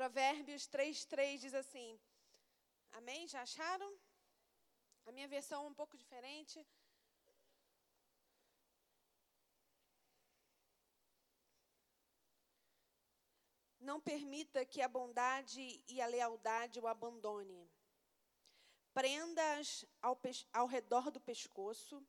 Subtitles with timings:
[0.00, 2.00] Provérbios 3, 3 diz assim.
[2.92, 3.28] Amém?
[3.28, 3.94] Já acharam?
[5.04, 6.66] A minha versão é um pouco diferente.
[13.78, 17.70] Não permita que a bondade e a lealdade o abandone.
[18.94, 20.18] Prenda-as ao,
[20.50, 22.02] ao, redor do pescoço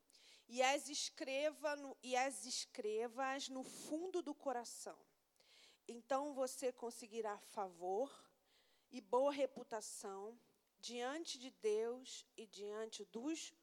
[0.47, 5.10] e as escreva no, e as escrevas no fundo do coração.
[5.87, 8.09] Então você conseguirá favor
[8.89, 10.39] e boa reputação
[10.79, 13.53] diante de Deus e diante dos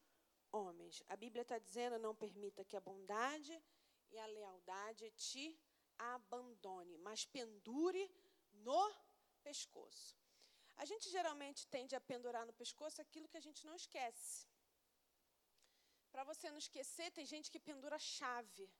[0.52, 1.02] homens.
[1.09, 3.62] A Bíblia está dizendo: não permita que a bondade
[4.10, 5.59] e a lealdade te
[5.98, 8.10] abandone, mas pendure
[8.52, 8.95] no
[9.43, 10.16] pescoço.
[10.77, 14.46] A gente geralmente tende a pendurar no pescoço aquilo que a gente não esquece.
[16.12, 18.71] Para você não esquecer, tem gente que pendura chave.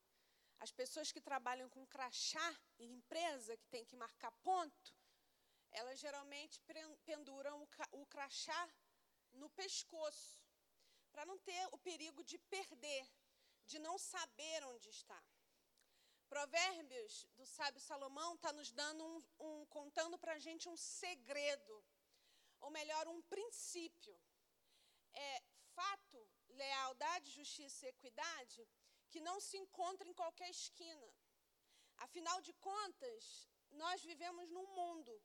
[0.61, 2.49] As pessoas que trabalham com crachá
[2.79, 4.95] em empresa, que tem que marcar ponto,
[5.71, 6.61] elas geralmente
[7.05, 8.69] penduram o crachá
[9.33, 10.41] no pescoço,
[11.13, 13.07] para não ter o perigo de perder,
[13.67, 15.23] de não saber onde está.
[16.29, 21.85] Provérbios do sábio Salomão está nos dando um, um contando para a gente um segredo,
[22.61, 24.17] ou melhor, um princípio.
[25.13, 25.43] É
[25.75, 28.69] fato, lealdade, justiça e equidade
[29.11, 31.09] que não se encontra em qualquer esquina.
[32.07, 33.49] Afinal de contas,
[33.83, 35.23] nós vivemos num mundo.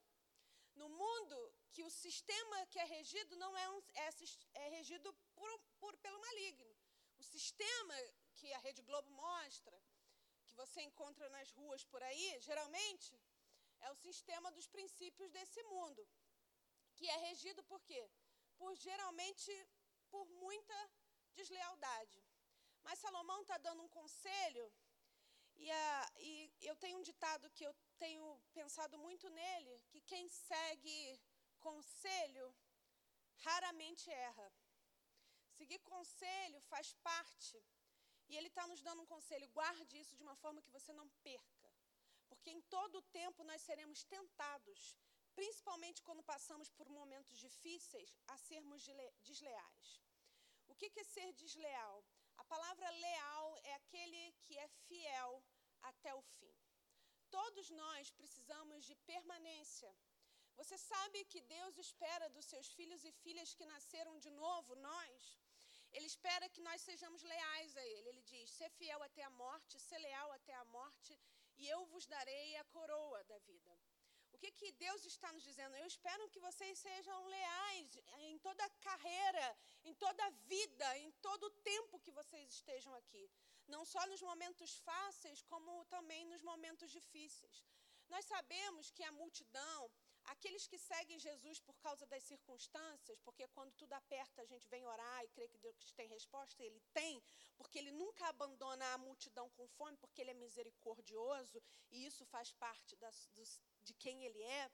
[0.75, 1.37] No mundo
[1.71, 4.09] que o sistema que é regido não é, um, é,
[4.53, 6.75] é regido por, por, pelo maligno.
[7.17, 7.95] O sistema
[8.35, 9.77] que a Rede Globo mostra,
[10.47, 13.13] que você encontra nas ruas por aí, geralmente,
[13.81, 16.07] é o sistema dos princípios desse mundo,
[16.95, 18.09] que é regido por quê?
[18.57, 19.51] Por geralmente
[20.09, 20.91] por muita
[21.33, 22.23] deslealdade.
[22.83, 24.65] Mas Salomão está dando um conselho,
[25.55, 30.27] e, a, e eu tenho um ditado que eu tenho pensado muito nele, que quem
[30.29, 31.19] segue
[31.59, 32.53] conselho
[33.47, 34.51] raramente erra.
[35.57, 37.57] Seguir conselho faz parte
[38.29, 41.07] e ele está nos dando um conselho: guarde isso de uma forma que você não
[41.27, 41.69] perca.
[42.29, 44.97] Porque em todo o tempo nós seremos tentados,
[45.35, 48.83] principalmente quando passamos por momentos difíceis, a sermos
[49.21, 50.01] desleais.
[50.67, 52.03] O que é ser desleal?
[52.43, 55.31] A palavra leal é aquele que é fiel
[55.91, 56.55] até o fim.
[57.29, 59.91] Todos nós precisamos de permanência.
[60.55, 65.39] Você sabe que Deus espera dos seus filhos e filhas que nasceram de novo, nós,
[65.93, 68.09] ele espera que nós sejamos leais a Ele.
[68.09, 71.17] Ele diz: ser fiel até a morte, ser leal até a morte,
[71.55, 73.71] e eu vos darei a coroa da vida.
[74.43, 75.73] Que, que Deus está nos dizendo?
[75.77, 77.97] Eu espero que vocês sejam leais
[78.29, 79.45] em toda a carreira,
[79.85, 83.23] em toda a vida, em todo o tempo que vocês estejam aqui.
[83.73, 87.63] Não só nos momentos fáceis, como também nos momentos difíceis.
[88.09, 89.89] Nós sabemos que a multidão,
[90.25, 94.85] Aqueles que seguem Jesus por causa das circunstâncias, porque quando tudo aperta a gente vem
[94.85, 97.21] orar e crê que Deus tem resposta, Ele tem,
[97.57, 101.61] porque Ele nunca abandona a multidão com fome, porque Ele é misericordioso
[101.91, 102.97] e isso faz parte
[103.81, 104.71] de quem Ele é.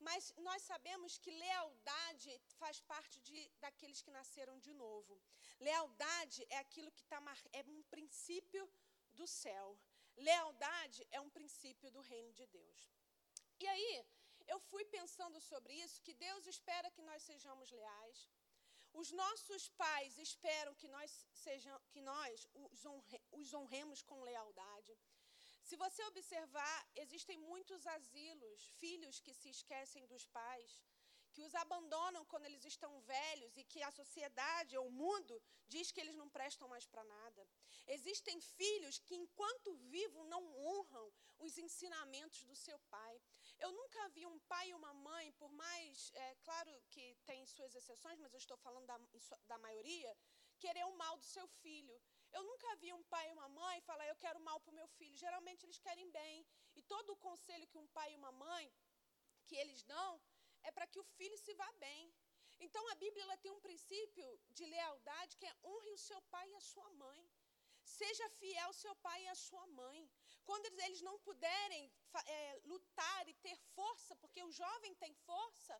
[0.00, 5.20] Mas nós sabemos que lealdade faz parte de, daqueles que nasceram de novo.
[5.60, 7.20] Lealdade é aquilo que está
[7.52, 8.68] é um princípio
[9.12, 9.78] do céu.
[10.16, 12.90] Lealdade é um princípio do reino de Deus.
[13.60, 14.04] E aí,
[14.52, 18.18] eu fui pensando sobre isso, que Deus espera que nós sejamos leais.
[19.00, 21.10] Os nossos pais esperam que nós,
[21.44, 24.92] sejam, que nós os, honre, os honremos com lealdade.
[25.68, 30.72] Se você observar, existem muitos asilos, filhos que se esquecem dos pais,
[31.34, 35.92] que os abandonam quando eles estão velhos e que a sociedade ou o mundo diz
[35.92, 37.48] que eles não prestam mais para nada.
[37.86, 43.20] Existem filhos que, enquanto vivos, não honram os ensinamentos do seu pai.
[43.64, 47.74] Eu nunca vi um pai e uma mãe, por mais, é, claro que tem suas
[47.74, 48.98] exceções, mas eu estou falando da,
[49.46, 50.16] da maioria,
[50.58, 51.96] querer o mal do seu filho.
[52.36, 54.88] Eu nunca vi um pai e uma mãe falar, eu quero mal para o meu
[54.98, 55.16] filho.
[55.16, 56.46] Geralmente eles querem bem.
[56.76, 58.64] E todo o conselho que um pai e uma mãe,
[59.46, 60.10] que eles dão,
[60.62, 62.14] é para que o filho se vá bem.
[62.60, 66.46] Então a Bíblia ela tem um princípio de lealdade que é honre o seu pai
[66.50, 67.20] e a sua mãe.
[67.82, 70.10] Seja fiel ao seu pai e à sua mãe.
[70.48, 71.84] Quando eles não puderem
[72.24, 75.74] é, lutar e ter força, porque o jovem tem força,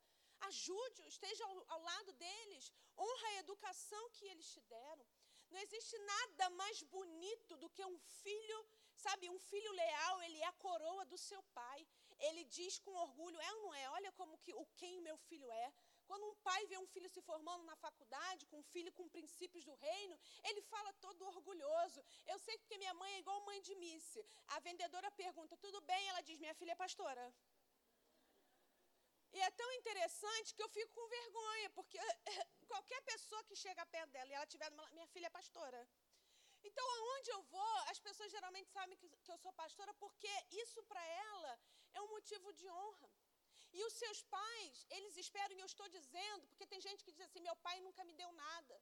[0.48, 2.70] ajude-o, esteja ao, ao lado deles,
[3.04, 5.06] honra a educação que eles te deram.
[5.50, 8.58] Não existe nada mais bonito do que um filho,
[8.94, 11.86] sabe, um filho leal, ele é a coroa do seu pai.
[12.18, 13.88] Ele diz com orgulho, é ou não é?
[13.90, 15.72] Olha como que o quem meu filho é.
[16.08, 19.64] Quando um pai vê um filho se formando na faculdade, com um filho com princípios
[19.68, 20.16] do reino,
[20.48, 22.00] ele fala todo orgulhoso.
[22.32, 24.24] Eu sei que minha mãe é igual mãe de Missy.
[24.54, 26.08] A vendedora pergunta, tudo bem?
[26.08, 27.24] Ela diz, minha filha é pastora.
[29.48, 31.98] é tão interessante que eu fico com vergonha, porque
[32.72, 34.70] qualquer pessoa que chega perto dela e ela tiver.
[34.96, 35.80] Minha filha é pastora.
[36.68, 40.32] Então, aonde eu vou, as pessoas geralmente sabem que eu sou pastora, porque
[40.64, 41.52] isso para ela
[41.92, 43.10] é um motivo de honra.
[43.78, 47.24] E os seus pais, eles esperam, e eu estou dizendo, porque tem gente que diz
[47.26, 48.76] assim: meu pai nunca me deu nada.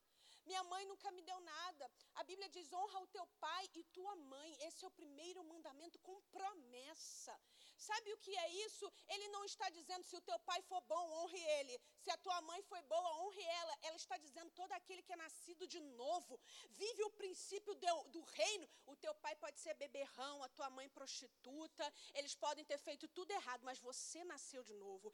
[0.48, 1.84] Minha mãe nunca me deu nada.
[2.20, 4.50] A Bíblia diz: honra o teu pai e tua mãe.
[4.66, 7.34] Esse é o primeiro mandamento com promessa.
[7.76, 8.90] Sabe o que é isso?
[9.08, 11.78] Ele não está dizendo se o teu pai for bom, honre ele.
[11.98, 13.78] Se a tua mãe foi boa, honre ela.
[13.82, 16.40] Ela está dizendo todo aquele que é nascido de novo,
[16.70, 18.68] vive o princípio do, do reino.
[18.86, 21.92] O teu pai pode ser beberrão, a tua mãe prostituta.
[22.14, 25.12] Eles podem ter feito tudo errado, mas você nasceu de novo.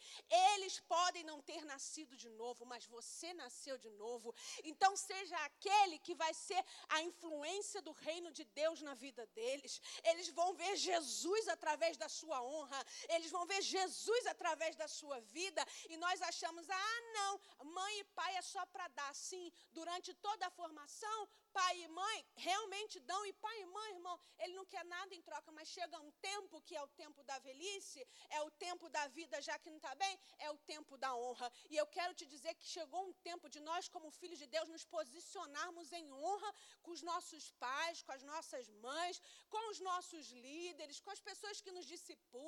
[0.54, 4.34] Eles podem não ter nascido de novo, mas você nasceu de novo.
[4.62, 9.80] Então seja aquele que vai ser a influência do reino de Deus na vida deles.
[10.04, 12.80] Eles vão ver Jesus através da sua honra honra,
[13.14, 17.32] eles vão ver Jesus através da sua vida e nós achamos, ah, não,
[17.78, 19.12] mãe e pai é só para dar.
[19.14, 19.46] Sim,
[19.78, 21.18] durante toda a formação,
[21.58, 22.18] pai e mãe
[22.48, 26.00] realmente dão, e pai e mãe, irmão, ele não quer nada em troca, mas chega
[26.00, 29.70] um tempo que é o tempo da velhice, é o tempo da vida já que
[29.70, 31.50] não está bem, é o tempo da honra.
[31.70, 34.68] E eu quero te dizer que chegou um tempo de nós, como filhos de Deus,
[34.68, 36.50] nos posicionarmos em honra
[36.82, 41.60] com os nossos pais, com as nossas mães, com os nossos líderes, com as pessoas
[41.60, 42.41] que nos discipulam,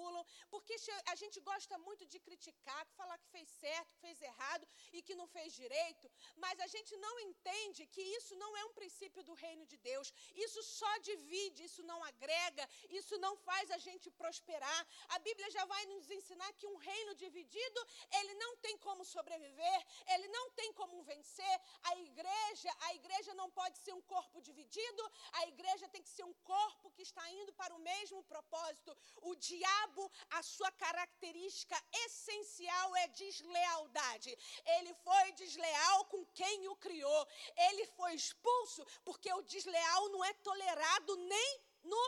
[0.50, 0.74] porque
[1.12, 5.14] a gente gosta muito de criticar, falar que fez certo, que fez errado e que
[5.14, 9.34] não fez direito, mas a gente não entende que isso não é um princípio do
[9.34, 10.12] reino de Deus.
[10.34, 14.80] Isso só divide, isso não agrega, isso não faz a gente prosperar.
[15.08, 17.80] A Bíblia já vai nos ensinar que um reino dividido,
[18.18, 19.80] ele não tem como sobreviver,
[20.14, 21.56] ele não tem como vencer.
[21.90, 25.02] A igreja, a igreja não pode ser um corpo dividido,
[25.40, 28.96] a igreja tem que ser um corpo que está indo para o mesmo propósito.
[29.30, 29.83] O diabo,
[30.30, 34.36] a sua característica essencial é deslealdade.
[34.76, 37.28] Ele foi desleal com quem o criou.
[37.68, 42.04] Ele foi expulso porque o desleal não é tolerado nem no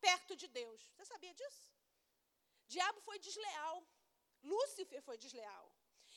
[0.00, 0.80] perto de Deus.
[0.96, 1.72] Você sabia disso?
[2.68, 3.86] Diabo foi desleal.
[4.42, 5.66] Lúcifer foi desleal.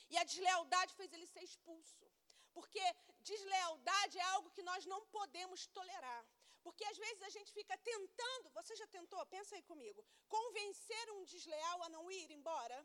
[0.10, 2.06] E a deslealdade fez ele ser expulso.
[2.54, 2.84] Porque
[3.20, 6.26] deslealdade é algo que nós não podemos tolerar.
[6.68, 9.22] Porque às vezes a gente fica tentando, você já tentou?
[9.36, 10.00] Pensa aí comigo.
[10.38, 12.78] Convencer um desleal a não ir embora?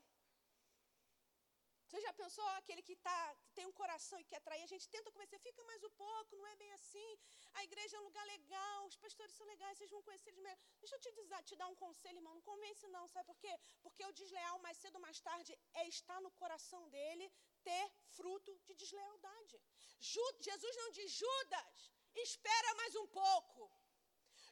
[1.84, 3.20] Você já pensou aquele que, tá,
[3.56, 4.62] tem um coração e quer trair?
[4.62, 7.10] A gente tenta convencer, fica mais um pouco, não é bem assim.
[7.58, 10.58] A igreja é um lugar legal, os pastores são legais, vocês vão conhecer eles melhor.
[10.80, 12.34] Deixa eu te, dizer, te dar um conselho, irmão.
[12.36, 13.54] Não convence, não, sabe por quê?
[13.82, 17.26] Porque o desleal, mais cedo ou mais tarde, é estar no coração dele
[17.64, 17.84] ter
[18.18, 19.60] fruto de deslealdade.
[19.98, 23.70] Jesus não diz, Judas, espera mais um pouco.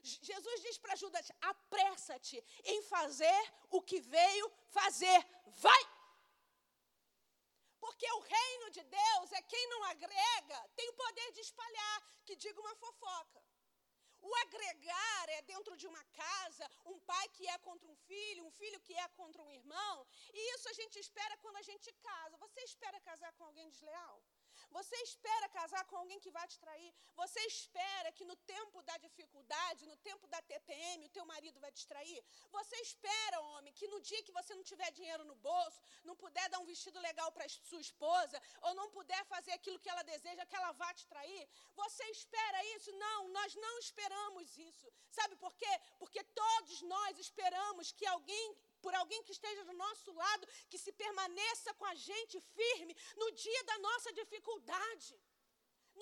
[0.03, 3.41] Jesus diz para Judas: apressa-te em fazer
[3.71, 5.19] o que veio fazer.
[5.47, 5.83] Vai!
[7.79, 12.37] Porque o reino de Deus é quem não agrega, tem o poder de espalhar, que
[12.37, 13.43] diga uma fofoca.
[14.23, 18.51] O agregar é dentro de uma casa, um pai que é contra um filho, um
[18.51, 22.37] filho que é contra um irmão, e isso a gente espera quando a gente casa.
[22.37, 24.23] Você espera casar com alguém desleal?
[24.71, 26.95] Você espera casar com alguém que vai te trair.
[27.17, 31.73] Você espera que no tempo da dificuldade, no tempo da TPM, o teu marido vai
[31.73, 32.25] te trair.
[32.51, 36.49] Você espera, homem, que no dia que você não tiver dinheiro no bolso, não puder
[36.49, 40.47] dar um vestido legal para sua esposa, ou não puder fazer aquilo que ela deseja,
[40.47, 41.49] que ela vá te trair.
[41.75, 42.93] Você espera isso?
[42.93, 44.87] Não, nós não esperamos isso.
[45.11, 45.81] Sabe por quê?
[45.99, 50.93] Porque todos nós esperamos que alguém por alguém que esteja do nosso lado, que se
[50.93, 55.15] permaneça com a gente firme no dia da nossa dificuldade.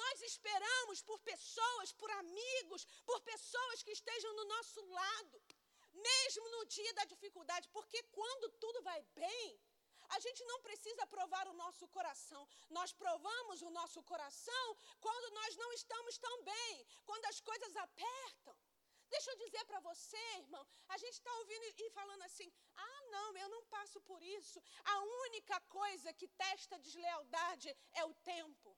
[0.02, 5.42] Nós esperamos por pessoas, por amigos, por pessoas que estejam do nosso lado,
[6.10, 9.60] mesmo no dia da dificuldade, porque quando tudo vai bem,
[10.16, 12.42] a gente não precisa provar o nosso coração.
[12.70, 14.66] Nós provamos o nosso coração
[15.00, 18.56] quando nós não estamos tão bem, quando as coisas apertam.
[19.10, 23.36] Deixa eu dizer para você, irmão, a gente está ouvindo e falando assim: ah, não,
[23.36, 24.62] eu não passo por isso.
[24.84, 28.76] A única coisa que testa deslealdade é o tempo.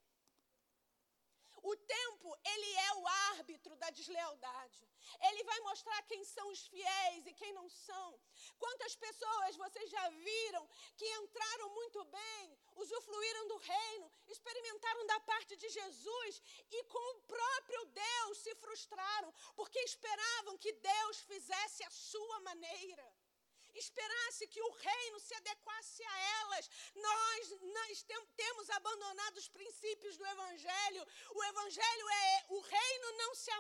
[1.63, 4.89] O tempo, ele é o árbitro da deslealdade.
[5.29, 8.21] Ele vai mostrar quem são os fiéis e quem não são.
[8.59, 15.57] Quantas pessoas vocês já viram que entraram muito bem, usufruíram do reino, experimentaram da parte
[15.57, 21.91] de Jesus e com o próprio Deus se frustraram, porque esperavam que Deus fizesse a
[21.91, 23.13] sua maneira
[23.85, 26.71] esperasse que o reino se adequasse a elas.
[26.95, 27.43] Nós,
[27.79, 31.07] nós tem, temos abandonado os princípios do Evangelho.
[31.39, 33.51] O Evangelho é o reino não se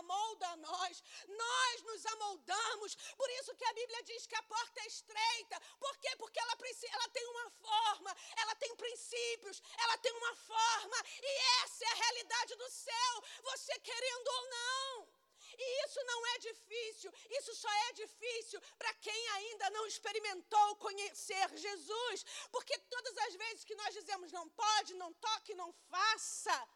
[0.00, 2.94] amolda a nós, nós nos amoldamos.
[3.16, 5.60] Por isso que a Bíblia diz que a porta é estreita.
[5.78, 6.14] Por quê?
[6.16, 6.56] Porque ela,
[6.96, 12.00] ela tem uma forma, ela tem princípios, ela tem uma forma, e essa é a
[12.04, 15.21] realidade do céu, você querendo ou não.
[15.58, 21.48] E isso não é difícil, isso só é difícil para quem ainda não experimentou conhecer
[21.56, 26.68] Jesus, porque todas as vezes que nós dizemos não pode, não toque, não faça,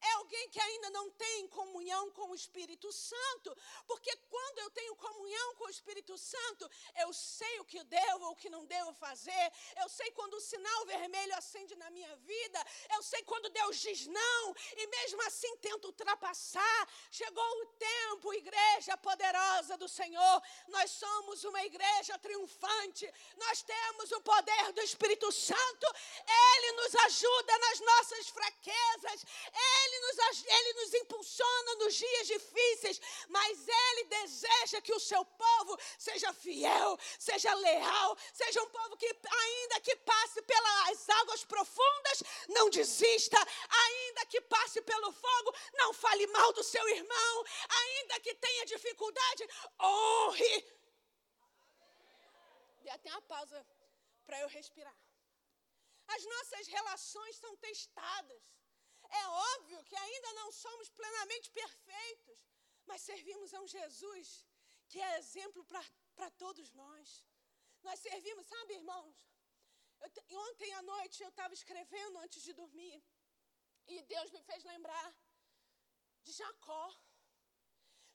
[0.00, 5.54] é alguém que ainda não tem comunhão o Espírito Santo, porque quando eu tenho comunhão
[5.54, 6.68] com o Espírito Santo,
[7.02, 10.40] eu sei o que devo ou o que não devo fazer, eu sei quando o
[10.40, 12.60] sinal vermelho acende na minha vida,
[12.94, 16.88] eu sei quando Deus diz não, e mesmo assim tento ultrapassar.
[17.10, 24.20] Chegou o tempo, igreja poderosa do Senhor, nós somos uma igreja triunfante, nós temos o
[24.20, 25.86] poder do Espírito Santo,
[26.26, 33.66] Ele nos ajuda nas nossas fraquezas, Ele nos, ele nos impulsiona nos dias difíceis, mas
[33.68, 39.80] Ele deseja que o seu povo seja fiel, seja leal, seja um povo que, ainda
[39.80, 43.38] que passe pelas águas profundas, não desista,
[43.84, 49.48] ainda que passe pelo fogo, não fale mal do seu irmão, ainda que tenha dificuldade,
[49.80, 50.64] honre.
[52.82, 53.66] Dê até uma pausa
[54.26, 54.96] para eu respirar.
[56.08, 58.42] As nossas relações são testadas.
[59.20, 62.40] É óbvio que ainda não somos plenamente perfeitos,
[62.88, 64.28] mas servimos a um Jesus
[64.88, 65.62] que é exemplo
[66.16, 67.08] para todos nós.
[67.86, 69.16] Nós servimos, sabe, irmãos?
[70.00, 72.96] Eu, ontem à noite eu estava escrevendo antes de dormir
[73.92, 75.08] e Deus me fez lembrar
[76.24, 76.84] de Jacó.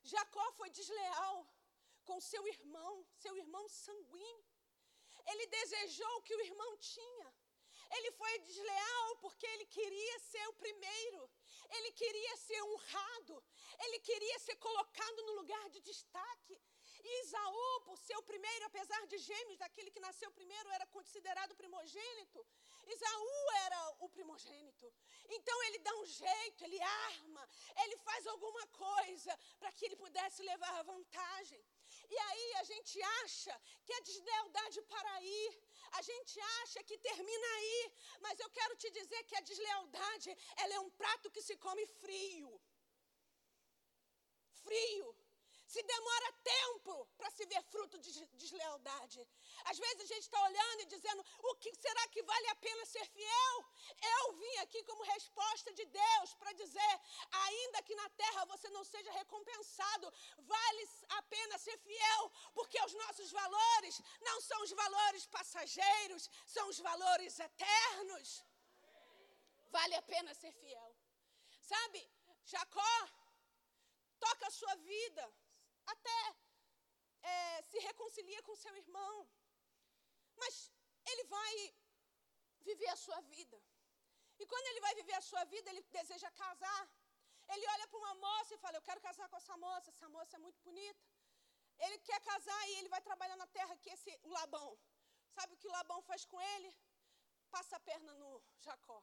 [0.03, 1.35] Jacó foi desleal
[2.03, 4.45] com seu irmão, seu irmão sanguíneo.
[5.31, 7.28] Ele desejou o que o irmão tinha.
[7.91, 11.29] Ele foi desleal porque ele queria ser o primeiro,
[11.72, 13.43] ele queria ser honrado,
[13.79, 16.62] ele queria ser colocado no lugar de destaque.
[17.01, 21.55] E Isaú, por ser o primeiro, apesar de gêmeos, daquele que nasceu primeiro, era considerado
[21.55, 22.45] primogênito.
[22.85, 24.93] Isaú era o primogênito.
[25.29, 27.49] Então ele dá um jeito, ele arma,
[27.83, 31.63] ele faz alguma coisa para que ele pudesse levar a vantagem.
[32.09, 33.53] E aí a gente acha
[33.85, 38.89] que a deslealdade para aí, a gente acha que termina aí, mas eu quero te
[38.91, 42.59] dizer que a deslealdade, ela é um prato que se come frio.
[44.63, 45.18] Frio.
[45.73, 48.11] Se demora tempo para se ver fruto de
[48.43, 49.19] deslealdade.
[49.65, 52.85] Às vezes a gente está olhando e dizendo: o que será que vale a pena
[52.88, 53.55] ser fiel?
[54.15, 56.93] Eu vim aqui como resposta de Deus para dizer:
[57.45, 62.93] ainda que na terra você não seja recompensado, vale a pena ser fiel, porque os
[63.03, 68.43] nossos valores não são os valores passageiros, são os valores eternos.
[69.77, 70.89] Vale a pena ser fiel.
[71.61, 72.01] Sabe,
[72.43, 72.95] Jacó
[74.19, 75.23] toca a sua vida
[75.96, 76.22] até
[77.22, 79.15] é, se reconcilia com seu irmão.
[80.41, 80.55] Mas
[81.12, 81.53] ele vai
[82.69, 83.58] viver a sua vida.
[84.41, 86.84] E quando ele vai viver a sua vida, ele deseja casar.
[87.53, 90.36] Ele olha para uma moça e fala: Eu quero casar com essa moça, essa moça
[90.38, 91.05] é muito bonita.
[91.86, 94.69] Ele quer casar e ele vai trabalhar na terra que esse o Labão.
[95.36, 96.72] Sabe o que o Labão faz com ele?
[97.55, 98.31] Passa a perna no
[98.65, 99.00] Jacó.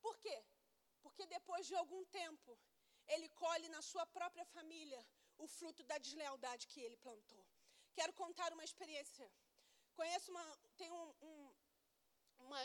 [0.00, 0.36] Por quê?
[1.02, 2.58] Porque depois de algum tempo,
[3.14, 5.00] ele colhe na sua própria família
[5.44, 7.42] o fruto da deslealdade que ele plantou.
[7.98, 9.26] Quero contar uma experiência.
[9.98, 11.54] Conheço uma, tem um, um,
[12.46, 12.60] uma,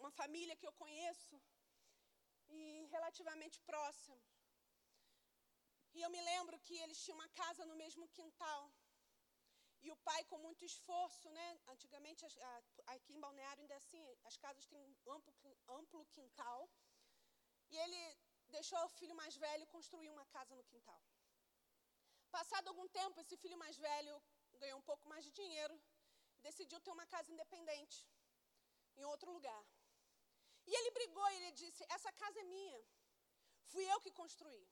[0.00, 1.36] uma família que eu conheço
[2.48, 4.18] e relativamente próximo.
[5.96, 8.62] E eu me lembro que eles tinham uma casa no mesmo quintal.
[9.84, 11.60] E o pai, com muito esforço, né?
[11.74, 12.24] Antigamente,
[12.94, 15.32] aqui em Balneário, ainda assim, as casas têm um amplo,
[15.68, 16.68] amplo quintal.
[17.70, 18.00] E ele
[18.48, 21.00] deixou o filho mais velho construir uma casa no quintal.
[22.38, 24.14] Passado algum tempo, esse filho mais velho
[24.62, 25.74] ganhou um pouco mais de dinheiro,
[26.46, 27.98] decidiu ter uma casa independente,
[28.98, 29.62] em outro lugar.
[30.68, 32.80] E ele brigou e ele disse: Essa casa é minha,
[33.70, 34.64] fui eu que construí.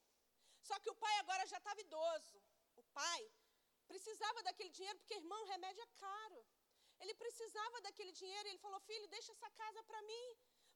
[0.69, 2.37] Só que o pai agora já estava idoso.
[2.83, 3.21] O pai
[3.93, 6.41] precisava daquele dinheiro porque, irmão, remédio é caro.
[7.01, 10.27] Ele precisava daquele dinheiro e ele falou: Filho, deixa essa casa para mim,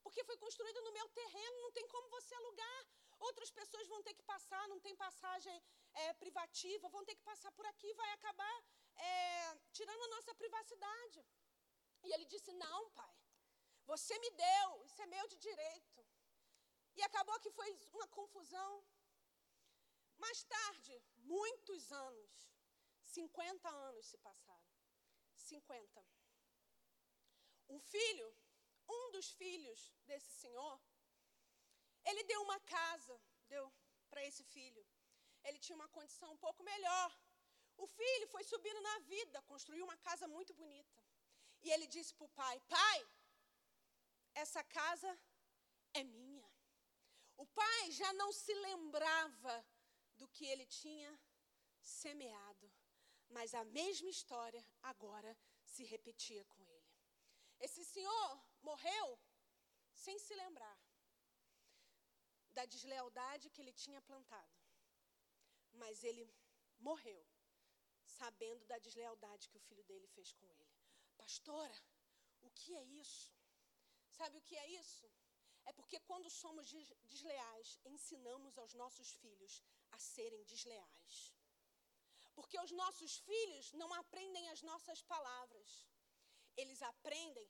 [0.02, 2.80] porque foi construída no meu terreno, não tem como você alugar.
[3.18, 7.50] Outras pessoas vão ter que passar, não tem passagem é, privativa, vão ter que passar
[7.52, 8.64] por aqui, vai acabar
[8.96, 11.24] é, tirando a nossa privacidade.
[12.04, 13.16] E ele disse: Não, pai,
[13.86, 16.06] você me deu, isso é meu de direito.
[16.96, 18.84] E acabou que foi uma confusão.
[20.18, 22.50] Mais tarde, muitos anos,
[23.02, 24.68] 50 anos se passaram.
[25.34, 26.04] 50.
[27.68, 28.28] Um filho,
[28.88, 30.80] um dos filhos desse senhor,
[32.08, 33.14] ele deu uma casa,
[33.52, 33.64] deu
[34.10, 34.84] para esse filho.
[35.44, 37.10] Ele tinha uma condição um pouco melhor.
[37.76, 41.02] O filho foi subindo na vida, construiu uma casa muito bonita.
[41.62, 42.98] E ele disse para o pai: Pai,
[44.34, 45.10] essa casa
[46.00, 46.48] é minha.
[47.36, 49.54] O pai já não se lembrava
[50.16, 51.12] do que ele tinha
[51.80, 52.72] semeado.
[53.36, 56.92] Mas a mesma história agora se repetia com ele.
[57.60, 58.30] Esse senhor
[58.62, 59.18] morreu
[59.92, 60.76] sem se lembrar
[62.58, 64.56] da deslealdade que ele tinha plantado.
[65.82, 66.24] Mas ele
[66.88, 67.22] morreu
[68.18, 70.68] sabendo da deslealdade que o filho dele fez com ele.
[71.22, 71.78] Pastora,
[72.46, 73.32] o que é isso?
[74.18, 75.06] Sabe o que é isso?
[75.68, 76.66] É porque quando somos
[77.14, 79.62] desleais, ensinamos aos nossos filhos
[79.96, 81.16] a serem desleais.
[82.36, 85.70] Porque os nossos filhos não aprendem as nossas palavras,
[86.56, 87.48] eles aprendem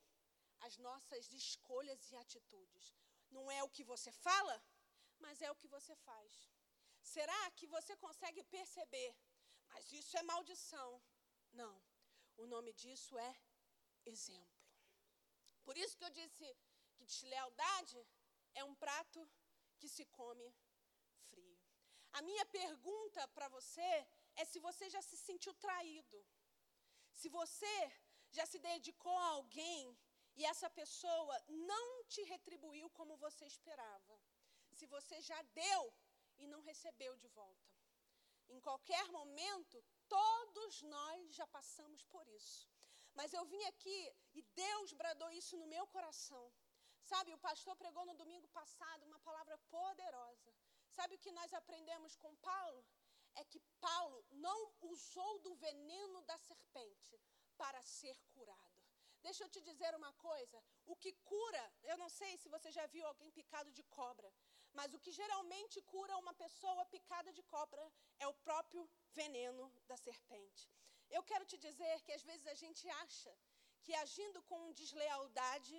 [0.66, 2.86] as nossas escolhas e atitudes.
[3.30, 4.56] Não é o que você fala,
[5.24, 6.32] mas é o que você faz.
[7.14, 9.10] Será que você consegue perceber?
[9.70, 10.90] Mas isso é maldição.
[11.52, 11.74] Não.
[12.36, 13.32] O nome disso é
[14.04, 14.62] exemplo.
[15.64, 16.46] Por isso que eu disse
[16.94, 17.98] que deslealdade
[18.54, 19.20] é um prato
[19.78, 20.48] que se come
[21.30, 21.58] frio.
[22.12, 23.90] A minha pergunta para você
[24.36, 26.18] é se você já se sentiu traído.
[27.12, 27.76] Se você
[28.30, 29.96] já se dedicou a alguém
[30.36, 34.20] e essa pessoa não te retribuiu como você esperava.
[34.78, 35.82] Se você já deu
[36.42, 37.68] e não recebeu de volta.
[38.56, 39.76] Em qualquer momento,
[40.16, 42.60] todos nós já passamos por isso.
[43.18, 44.00] Mas eu vim aqui
[44.38, 46.44] e Deus bradou isso no meu coração.
[47.10, 50.52] Sabe, o pastor pregou no domingo passado uma palavra poderosa.
[50.96, 52.84] Sabe o que nós aprendemos com Paulo?
[53.34, 54.58] É que Paulo não
[54.92, 57.20] usou do veneno da serpente
[57.56, 58.78] para ser curado.
[59.26, 62.86] Deixa eu te dizer uma coisa: o que cura, eu não sei se você já
[62.86, 64.32] viu alguém picado de cobra,
[64.72, 67.84] mas o que geralmente cura uma pessoa picada de cobra
[68.18, 68.88] é o próprio
[69.20, 70.64] veneno da serpente.
[71.10, 73.32] Eu quero te dizer que às vezes a gente acha
[73.82, 75.78] que agindo com deslealdade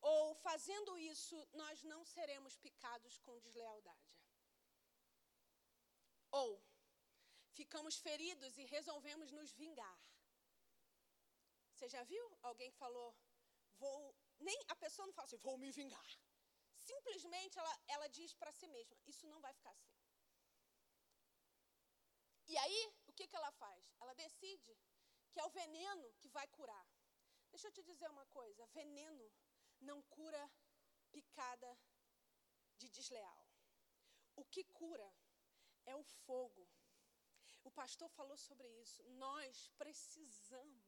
[0.00, 4.12] ou fazendo isso, nós não seremos picados com deslealdade.
[6.30, 6.62] Ou
[7.58, 10.00] ficamos feridos e resolvemos nos vingar.
[11.72, 13.16] Você já viu alguém que falou,
[13.78, 14.14] vou.
[14.38, 16.10] Nem a pessoa não fala assim, vou me vingar.
[16.90, 19.94] Simplesmente ela, ela diz para si mesma: Isso não vai ficar assim.
[22.46, 23.82] E aí, o que, que ela faz?
[24.00, 24.72] Ela decide
[25.30, 26.86] que é o veneno que vai curar.
[27.50, 29.26] Deixa eu te dizer uma coisa: veneno
[29.80, 30.42] não cura
[31.10, 31.70] picada
[32.76, 33.42] de desleal.
[34.36, 35.08] O que cura
[35.86, 36.68] é o fogo.
[37.62, 39.02] O pastor falou sobre isso.
[39.26, 40.83] Nós precisamos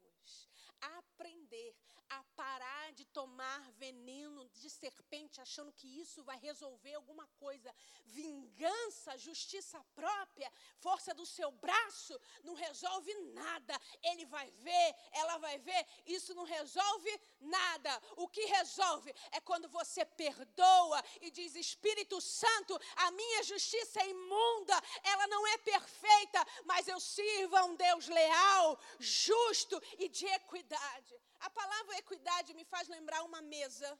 [0.80, 1.74] aprender
[2.08, 7.74] a parar de tomar veneno de serpente, achando que isso vai resolver alguma coisa.
[8.04, 13.80] Vingança, justiça própria, força do seu braço, não resolve nada.
[14.02, 18.02] Ele vai ver, ela vai ver, isso não resolve nada.
[18.16, 24.10] O que resolve é quando você perdoa e diz: Espírito Santo, a minha justiça é
[24.10, 30.26] imunda, ela não é perfeita, mas eu sirvo a um Deus leal, justo e de
[30.40, 31.14] equidade.
[31.46, 33.90] A palavra equidade me faz lembrar uma mesa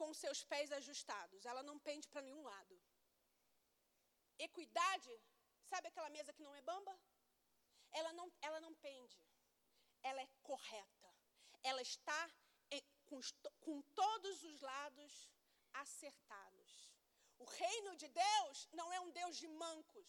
[0.00, 1.44] com seus pés ajustados.
[1.50, 2.74] Ela não pende para nenhum lado.
[4.48, 5.12] Equidade,
[5.70, 6.94] sabe aquela mesa que não é bamba?
[8.00, 9.18] Ela não, ela não pende.
[10.02, 11.08] Ela é correta.
[11.62, 12.20] Ela está
[12.70, 13.20] em, com,
[13.60, 15.12] com todos os lados
[15.84, 16.70] acertados.
[17.38, 20.08] O reino de Deus não é um Deus de mancos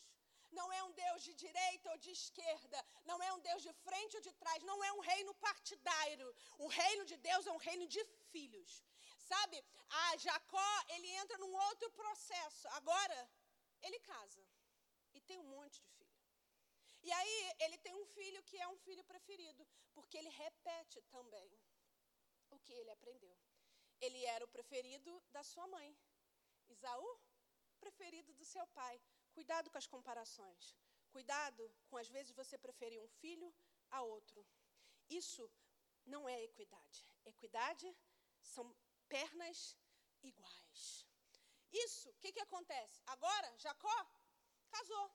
[0.51, 4.15] não é um Deus de direita ou de esquerda, não é um Deus de frente
[4.17, 6.27] ou de trás, não é um reino partidário.
[6.57, 8.83] O reino de Deus é um reino de filhos.
[9.17, 12.67] Sabe, a Jacó, ele entra num outro processo.
[12.79, 13.19] Agora,
[13.81, 14.43] ele casa
[15.13, 16.17] e tem um monte de filho.
[17.01, 21.49] E aí, ele tem um filho que é um filho preferido, porque ele repete também
[22.49, 23.37] o que ele aprendeu.
[24.01, 25.95] Ele era o preferido da sua mãe.
[26.67, 27.09] Isaú,
[27.79, 29.01] preferido do seu pai.
[29.39, 30.63] Cuidado com as comparações.
[31.15, 33.49] Cuidado com, às vezes, você preferir um filho
[33.89, 34.45] a outro.
[35.09, 35.43] Isso
[36.13, 36.99] não é equidade.
[37.33, 37.87] Equidade
[38.53, 38.65] são
[39.07, 39.77] pernas
[40.21, 40.81] iguais.
[41.71, 43.01] Isso, o que, que acontece?
[43.15, 43.97] Agora, Jacó
[44.75, 45.07] casou.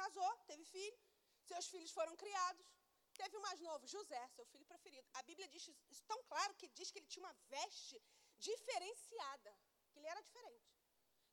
[0.00, 0.98] Casou, teve filho,
[1.50, 2.66] seus filhos foram criados.
[3.12, 5.06] Teve o mais novo, José, seu filho preferido.
[5.12, 8.02] A Bíblia diz isso tão claro que diz que ele tinha uma veste
[8.38, 9.54] diferenciada,
[9.90, 10.72] que ele era diferente,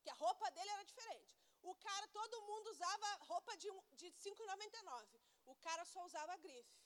[0.02, 1.39] que a roupa dele era diferente.
[1.62, 5.22] O cara, todo mundo usava roupa de, de 5,99.
[5.45, 6.78] O cara só usava grife.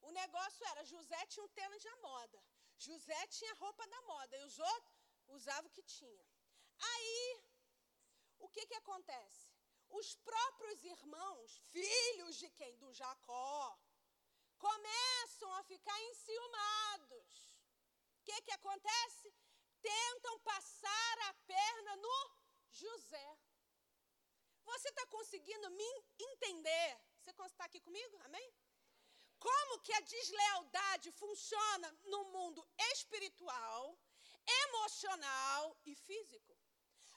[0.00, 2.44] O negócio era, José tinha um tênis da moda.
[2.76, 4.36] José tinha roupa da moda.
[4.36, 4.92] E os outros
[5.28, 6.26] usavam o que tinha.
[6.78, 7.42] Aí,
[8.38, 9.48] o que, que acontece?
[9.90, 12.76] Os próprios irmãos, filhos de quem?
[12.78, 13.78] Do Jacó,
[14.58, 17.30] começam a ficar enciumados.
[18.18, 19.34] O que, que acontece?
[19.80, 22.30] Tentam passar a perna no
[22.70, 23.38] José.
[24.64, 27.00] Você está conseguindo me entender?
[27.20, 28.18] Você está aqui comigo?
[28.24, 28.52] Amém?
[29.42, 32.60] como que a deslealdade funciona no mundo
[32.92, 33.98] espiritual,
[34.64, 36.56] emocional e físico.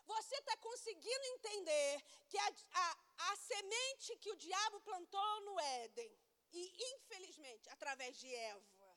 [0.06, 2.50] Você está conseguindo entender que a,
[2.84, 2.88] a,
[3.32, 6.12] a semente que o diabo plantou no Éden,
[6.52, 6.62] e
[6.96, 8.90] infelizmente através de Eva,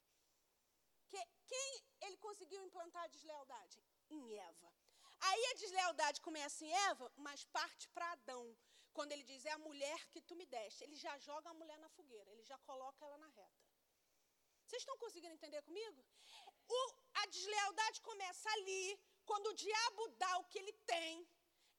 [1.09, 3.85] que, quem ele conseguiu implantar a deslealdade?
[4.11, 4.73] Em Eva.
[5.21, 8.57] Aí a deslealdade começa em Eva, mas parte para Adão.
[8.93, 11.79] Quando ele diz, é a mulher que tu me deste, ele já joga a mulher
[11.79, 13.69] na fogueira, ele já coloca ela na reta.
[14.65, 16.05] Vocês estão conseguindo entender comigo?
[16.69, 16.81] O,
[17.15, 21.27] a deslealdade começa ali, quando o diabo dá o que ele tem,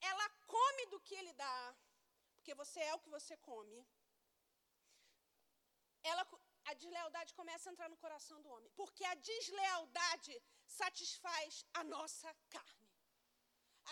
[0.01, 1.75] ela come do que ele dá,
[2.35, 3.85] porque você é o que você come.
[6.03, 6.25] Ela,
[6.65, 12.33] a deslealdade começa a entrar no coração do homem, porque a deslealdade satisfaz a nossa
[12.49, 12.78] carne.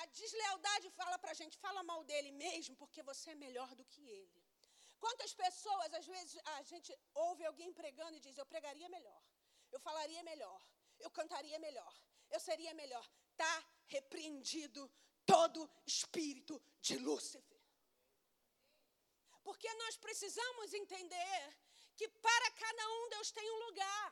[0.02, 3.86] A deslealdade fala para a gente, fala mal dele mesmo, porque você é melhor do
[3.86, 4.42] que ele.
[5.04, 9.22] Quantas pessoas, às vezes, a gente ouve alguém pregando e diz: Eu pregaria melhor,
[9.72, 10.60] eu falaria melhor,
[11.00, 11.94] eu cantaria melhor,
[12.30, 13.06] eu seria melhor.
[13.32, 13.56] Está
[13.96, 14.82] repreendido
[15.26, 17.62] todo espírito de Lúcifer.
[19.44, 21.58] Porque nós precisamos entender
[21.96, 24.08] que para cada um Deus tem um lugar,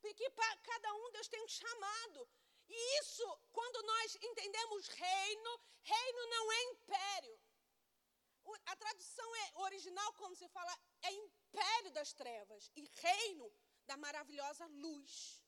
[0.00, 2.28] porque para cada um Deus tem um chamado.
[2.68, 7.40] E isso, quando nós entendemos reino, reino não é império.
[8.66, 13.52] A tradução é original, quando se fala, é império das trevas e reino
[13.86, 15.42] da maravilhosa luz.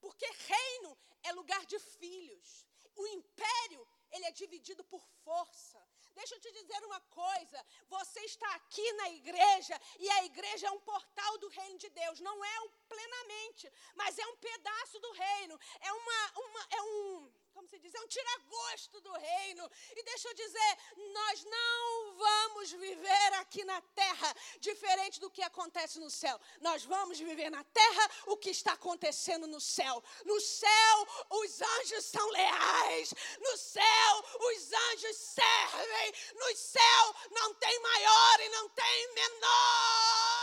[0.00, 2.66] Porque reino é lugar de filhos.
[2.94, 5.80] O império, ele é dividido por força.
[6.16, 10.70] Deixa eu te dizer uma coisa: você está aqui na igreja e a igreja é
[10.70, 12.20] um portal do reino de Deus.
[12.20, 12.56] Não é
[12.88, 15.60] plenamente, mas é um pedaço do reino.
[15.80, 19.70] É uma, uma é um como se diz, é um tiragosto do reino.
[19.96, 20.78] E deixa eu dizer,
[21.14, 26.38] nós não vamos viver aqui na terra diferente do que acontece no céu.
[26.60, 30.04] Nós vamos viver na terra o que está acontecendo no céu.
[30.26, 30.96] No céu,
[31.30, 33.14] os anjos são leais.
[33.40, 34.12] No céu,
[34.50, 36.12] os anjos servem.
[36.34, 40.35] No céu, não tem maior e não tem menor.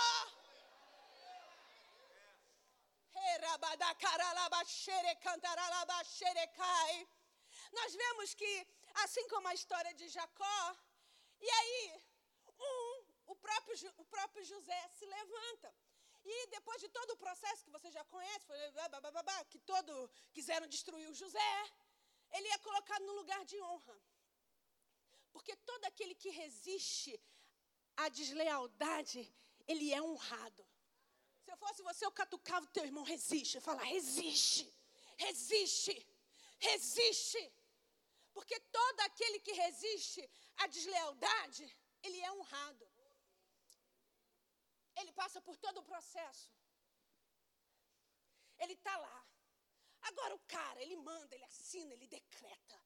[7.71, 8.67] Nós vemos que,
[9.03, 10.77] assim como a história de Jacó,
[11.39, 12.03] e aí,
[12.59, 15.73] um, o próprio, o próprio José se levanta.
[16.25, 18.45] E depois de todo o processo que você já conhece,
[19.49, 21.53] que todo quiseram destruir o José,
[22.31, 23.97] ele é colocado no lugar de honra.
[25.33, 27.19] Porque todo aquele que resiste
[27.97, 29.21] à deslealdade,
[29.67, 30.65] ele é honrado.
[31.63, 33.61] Fosse você, eu catucava o teu irmão, resiste.
[33.67, 34.65] Fala, resiste,
[35.25, 35.95] resiste,
[36.69, 37.43] resiste.
[38.35, 40.21] Porque todo aquele que resiste
[40.57, 41.65] à deslealdade,
[42.01, 42.85] ele é honrado.
[44.99, 46.51] Ele passa por todo o processo.
[48.57, 49.19] Ele está lá.
[50.09, 52.79] Agora o cara, ele manda, ele assina, ele decreta.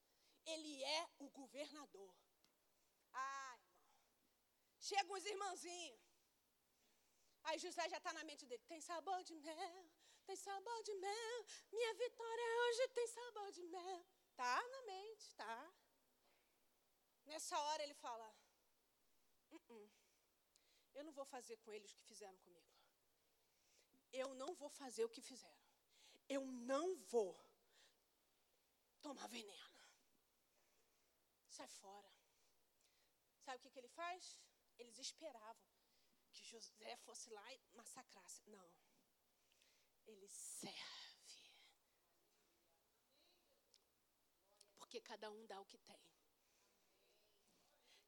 [0.46, 2.14] Ele é o governador.
[3.14, 3.90] Ah, irmão.
[4.80, 6.07] Chegam os irmãozinhos.
[7.48, 9.84] Aí José já está na mente dele: tem sabor de mel,
[10.26, 11.38] tem sabor de mel,
[11.72, 14.06] minha vitória hoje tem sabor de mel.
[14.36, 15.58] Tá na mente, tá?
[17.26, 18.28] Nessa hora ele fala:
[19.52, 19.90] uh -uh,
[20.96, 22.68] eu não vou fazer com eles o que fizeram comigo.
[24.22, 25.66] Eu não vou fazer o que fizeram.
[26.36, 27.32] Eu não vou
[29.02, 29.82] tomar veneno.
[31.58, 32.12] Sai fora.
[33.46, 34.38] Sabe o que, que ele faz?
[34.78, 35.77] Eles esperavam
[36.38, 38.42] que José fosse lá e massacrasse.
[38.56, 38.70] Não.
[40.06, 41.44] Ele serve.
[44.78, 46.04] Porque cada um dá o que tem.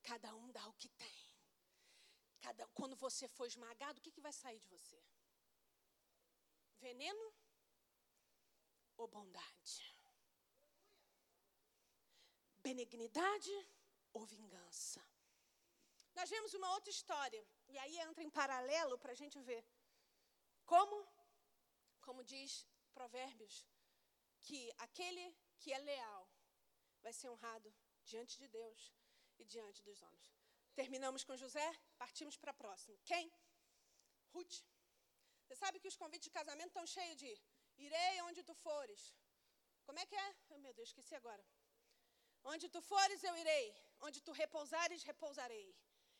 [0.03, 1.19] Cada um dá o que tem.
[2.39, 4.99] Cada, quando você for esmagado, o que, que vai sair de você?
[6.79, 7.25] Veneno
[8.95, 9.77] ou bondade?
[12.67, 13.55] Benignidade
[14.13, 15.03] ou vingança?
[16.15, 19.63] Nós vemos uma outra história, e aí entra em paralelo para a gente ver
[20.71, 20.97] como,
[22.05, 22.51] como diz
[22.93, 23.55] Provérbios,
[24.45, 25.25] que aquele
[25.59, 26.23] que é leal
[27.01, 27.69] vai ser honrado
[28.03, 28.93] diante de Deus
[29.39, 30.27] e diante dos homens.
[30.79, 32.97] Terminamos com José, partimos para a próxima.
[33.03, 33.25] Quem?
[34.33, 34.57] Ruth.
[35.43, 37.31] Você sabe que os convites de casamento estão cheios de
[37.85, 39.01] irei onde tu fores.
[39.87, 40.35] Como é que é?
[40.49, 41.43] Oh, meu Deus, esqueci agora.
[42.43, 43.65] Onde tu fores, eu irei.
[44.07, 45.67] Onde tu repousares, repousarei.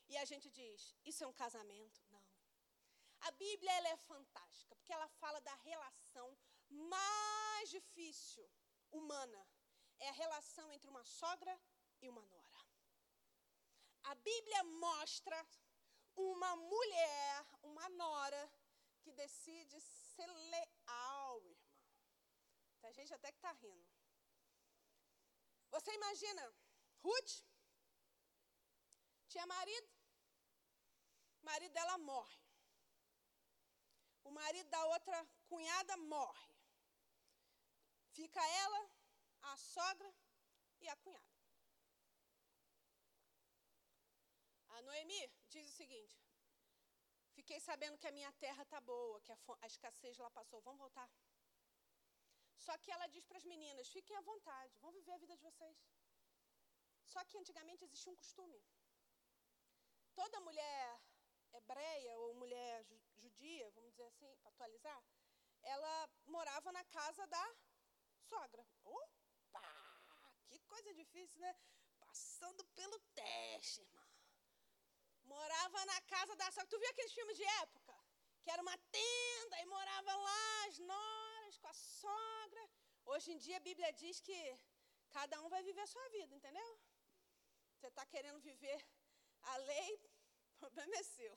[0.09, 2.01] E a gente diz: isso é um casamento?
[2.09, 2.25] Não.
[3.21, 6.37] A Bíblia ela é fantástica, porque ela fala da relação
[6.69, 8.49] mais difícil
[8.91, 9.41] humana.
[9.99, 11.53] É a relação entre uma sogra
[12.01, 12.59] e uma nora.
[14.03, 15.37] A Bíblia mostra
[16.15, 18.51] uma mulher, uma nora,
[19.01, 21.75] que decide ser leal, irmão.
[22.81, 23.89] Tem gente até que está rindo.
[25.71, 26.53] Você imagina,
[27.03, 27.43] Ruth
[29.27, 29.98] tinha marido,
[31.41, 32.39] o marido dela morre.
[34.23, 36.53] O marido da outra cunhada morre.
[38.17, 38.81] Fica ela,
[39.41, 40.13] a sogra
[40.81, 41.39] e a cunhada.
[44.69, 46.17] A Noemi diz o seguinte:
[47.37, 50.61] Fiquei sabendo que a minha terra está boa, que a, a, escassez lá passou.
[50.61, 51.09] Vamos voltar.
[52.65, 55.41] Só que ela diz para as meninas: fiquem à vontade, vão viver a vida de
[55.41, 55.77] vocês.
[57.05, 58.61] Só que antigamente existia um costume.
[60.13, 61.01] Toda mulher
[61.53, 62.85] hebreia ou mulher
[63.17, 65.03] judia, vamos dizer assim, para atualizar,
[65.61, 67.55] ela morava na casa da
[68.29, 68.65] sogra.
[68.83, 69.89] Opa!
[70.47, 71.55] Que coisa difícil, né?
[71.99, 74.07] Passando pelo teste, irmão.
[75.23, 76.69] Morava na casa da sogra.
[76.69, 77.95] Tu viu aqueles filmes de época?
[78.41, 82.69] Que era uma tenda e morava lá as noras com a sogra.
[83.05, 84.39] Hoje em dia a Bíblia diz que
[85.09, 86.79] cada um vai viver a sua vida, entendeu?
[87.73, 88.79] Você está querendo viver
[89.41, 89.91] a lei,
[90.61, 91.35] o problema é seu.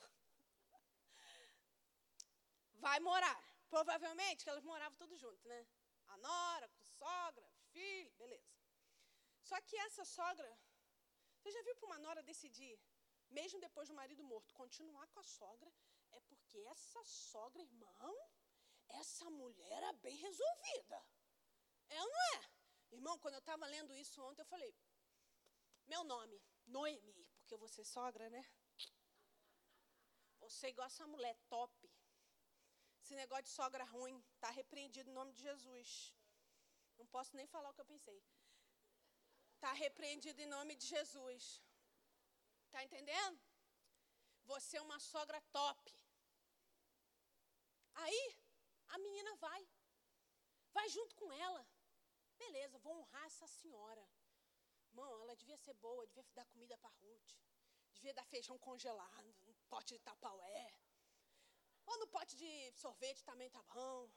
[2.75, 3.41] Vai morar.
[3.69, 5.67] Provavelmente que elas moravam tudo junto, né?
[6.09, 8.51] A nora, com sogra, filho, beleza.
[9.43, 10.51] Só que essa sogra,
[11.37, 12.79] você já viu para uma nora decidir
[13.33, 15.73] mesmo depois do marido morto, continuar com a sogra,
[16.11, 18.15] é porque essa sogra, irmão,
[18.89, 21.03] essa mulher é bem resolvida.
[21.89, 22.51] É ou não é?
[22.93, 24.75] Irmão, quando eu estava lendo isso ontem, eu falei:
[25.87, 28.45] meu nome, Noemi, porque você é sogra, né?
[30.45, 31.91] Você igual essa mulher top.
[33.01, 35.89] Esse negócio de sogra ruim, está repreendido em nome de Jesus.
[36.99, 38.21] Não posso nem falar o que eu pensei.
[39.55, 41.63] Está repreendido em nome de Jesus.
[42.67, 43.41] Está entendendo?
[44.45, 45.93] Você é uma sogra top.
[47.95, 48.23] Aí,
[48.89, 49.63] a menina vai.
[50.73, 51.63] Vai junto com ela.
[52.37, 54.05] Beleza, vou honrar essa senhora.
[54.89, 57.33] Irmão, ela devia ser boa, devia dar comida para Ruth.
[57.95, 59.33] Devia dar feijão congelado,
[59.73, 60.67] pote de tapaué.
[61.91, 62.51] Ou no pote de
[62.83, 64.11] sorvete também tá bom.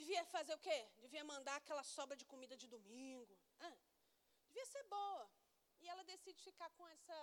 [0.00, 0.78] Devia fazer o quê?
[1.04, 3.34] Devia mandar aquela sobra de comida de domingo.
[3.68, 3.78] Ah,
[4.48, 5.24] devia ser boa.
[5.82, 7.18] E ela decide ficar com essa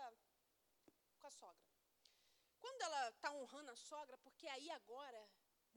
[1.19, 1.67] com a sogra.
[2.63, 5.21] Quando ela está honrando a sogra, porque aí agora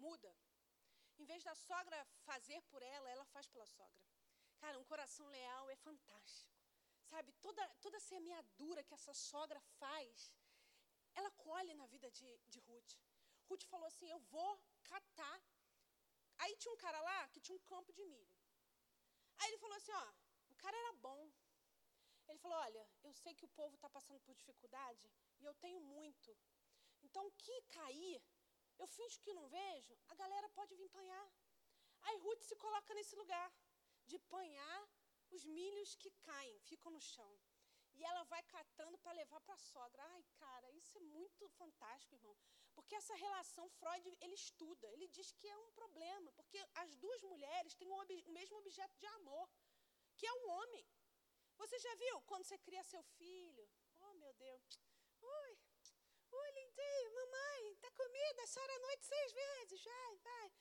[0.06, 0.30] muda.
[1.18, 4.02] Em vez da sogra fazer por ela, ela faz pela sogra.
[4.62, 6.50] Cara, um coração leal é fantástico.
[7.12, 10.32] Sabe, toda, toda semeadura que essa sogra faz,
[11.20, 12.92] ela colhe na vida de, de Ruth.
[13.48, 14.52] Ruth falou assim: Eu vou
[14.92, 15.38] catar.
[16.38, 18.36] Aí tinha um cara lá que tinha um campo de milho.
[19.38, 20.06] Aí ele falou assim: Ó,
[20.52, 21.22] o cara era bom.
[22.28, 25.80] Ele falou: Olha, eu sei que o povo está passando por dificuldade e eu tenho
[25.80, 26.36] muito.
[27.02, 28.22] Então, o que cair,
[28.78, 31.28] eu finjo que não vejo, a galera pode vir panhar.
[32.02, 33.48] Aí Ruth se coloca nesse lugar
[34.06, 34.80] de panhar
[35.30, 37.32] os milhos que caem, ficam no chão.
[38.00, 40.02] E ela vai catando para levar para a sogra.
[40.12, 42.34] Ai, cara, isso é muito fantástico, irmão.
[42.74, 47.22] Porque essa relação, Freud, ele estuda, ele diz que é um problema, porque as duas
[47.22, 49.46] mulheres têm o, mesmo objeto de amor,
[50.16, 50.86] que é o homem.
[51.58, 53.68] Você já viu quando você cria seu filho?
[54.00, 54.80] Oh, meu Deus.
[55.20, 55.58] Ui,
[56.40, 58.42] ui, lindinho, mamãe, tá comida,
[58.76, 60.52] a noite seis vezes, vai, vai.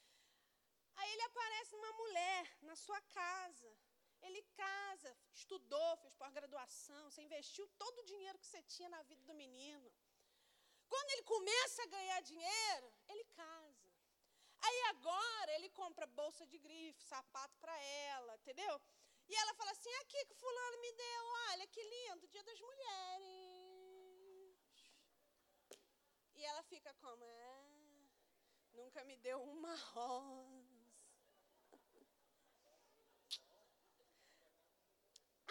[0.97, 3.77] Aí ele aparece uma mulher na sua casa.
[4.21, 9.23] Ele casa, estudou, fez pós-graduação, você investiu todo o dinheiro que você tinha na vida
[9.23, 9.91] do menino.
[10.87, 13.89] Quando ele começa a ganhar dinheiro, ele casa.
[14.61, 18.81] Aí agora ele compra bolsa de grife, sapato para ela, entendeu?
[19.27, 24.19] E ela fala assim: aqui que fulano me deu, olha que lindo, dia das mulheres.
[26.35, 27.69] E ela fica como, é,
[28.73, 30.68] nunca me deu uma rosa.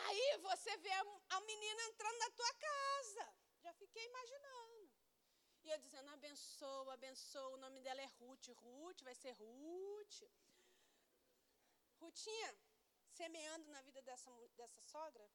[0.09, 0.93] Aí você vê
[1.37, 3.25] a, menina entrando na tua casa.
[3.65, 4.91] Já fiquei imaginando.
[5.65, 7.55] E eu dizendo, abençoa, abençoa.
[7.57, 8.49] O nome dela é Ruth.
[8.63, 10.23] Ruth, vai ser Ruth.
[12.01, 12.51] Rutinha,
[13.19, 15.29] semeando na vida dessa, dessa sogra,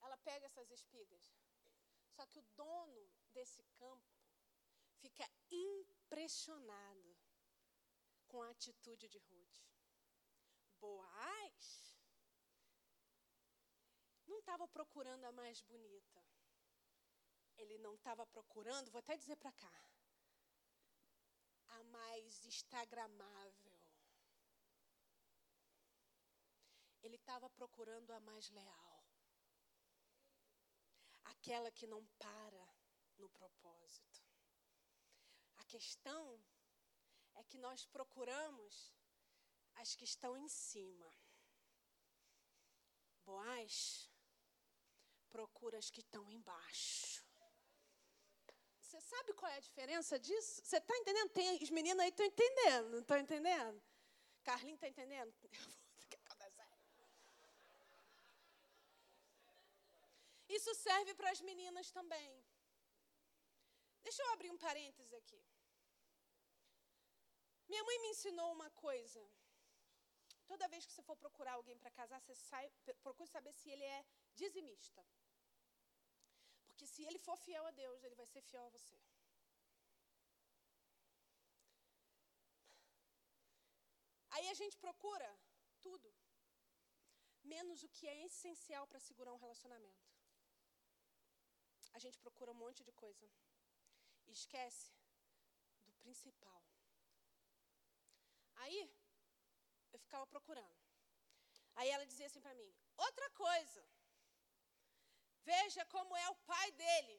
[0.00, 1.32] ela pega essas espigas.
[2.16, 4.12] Só que o dono desse campo
[5.02, 7.16] fica impressionado
[8.26, 9.58] com a atitude de Ruth.
[10.80, 11.87] Boaz
[14.28, 16.22] não estava procurando a mais bonita.
[17.56, 19.72] Ele não estava procurando, vou até dizer para cá,
[21.68, 23.78] a mais instagramável.
[27.02, 29.04] Ele estava procurando a mais leal.
[31.24, 32.68] Aquela que não para
[33.16, 34.22] no propósito.
[35.66, 36.42] questão
[37.34, 38.94] é que nós procuramos
[39.74, 41.12] as que estão em cima.
[43.24, 44.10] Boaz
[45.30, 47.24] procura as que estão embaixo.
[48.80, 50.62] Você sabe qual é a diferença disso?
[50.64, 51.30] Você está entendendo?
[51.30, 53.82] Tem, os meninos aí estão entendendo, estão entendendo?
[54.42, 55.34] Carlinhos está entendendo?
[60.48, 62.42] Isso serve para as meninas também.
[64.02, 65.40] Deixa eu abrir um parêntese aqui.
[67.68, 69.22] Minha mãe me ensinou uma coisa.
[70.46, 72.70] Toda vez que você for procurar alguém para casar, você sai,
[73.02, 74.06] procure saber se ele é
[74.42, 75.02] dizimista.
[76.66, 78.98] Porque se ele for fiel a Deus, ele vai ser fiel a você.
[84.34, 85.30] Aí a gente procura
[85.86, 86.08] tudo,
[87.54, 90.06] menos o que é essencial para segurar um relacionamento.
[91.96, 93.28] A gente procura um monte de coisa
[94.28, 94.92] e esquece
[95.86, 96.62] do principal.
[98.62, 98.80] Aí
[99.92, 100.78] eu ficava procurando.
[101.76, 102.70] Aí ela dizia assim para mim:
[103.06, 103.82] outra coisa,
[105.52, 107.16] veja como é o pai dele.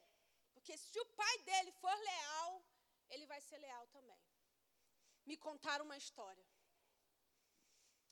[0.54, 2.52] Porque se o pai dele for leal,
[3.14, 4.22] ele vai ser leal também.
[5.30, 6.48] Me contaram uma história.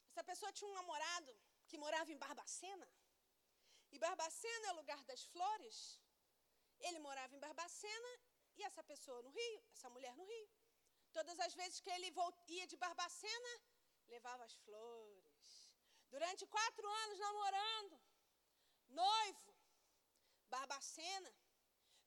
[0.09, 1.33] Essa pessoa tinha um namorado
[1.69, 2.89] que morava em Barbacena.
[3.93, 5.77] E Barbacena é o lugar das flores.
[6.87, 8.11] Ele morava em Barbacena
[8.57, 10.49] e essa pessoa no Rio, essa mulher no Rio.
[11.17, 12.09] Todas as vezes que ele
[12.55, 13.53] ia de Barbacena,
[14.13, 15.37] levava as flores.
[16.13, 17.95] Durante quatro anos namorando,
[19.01, 19.56] noivo,
[20.55, 21.31] Barbacena.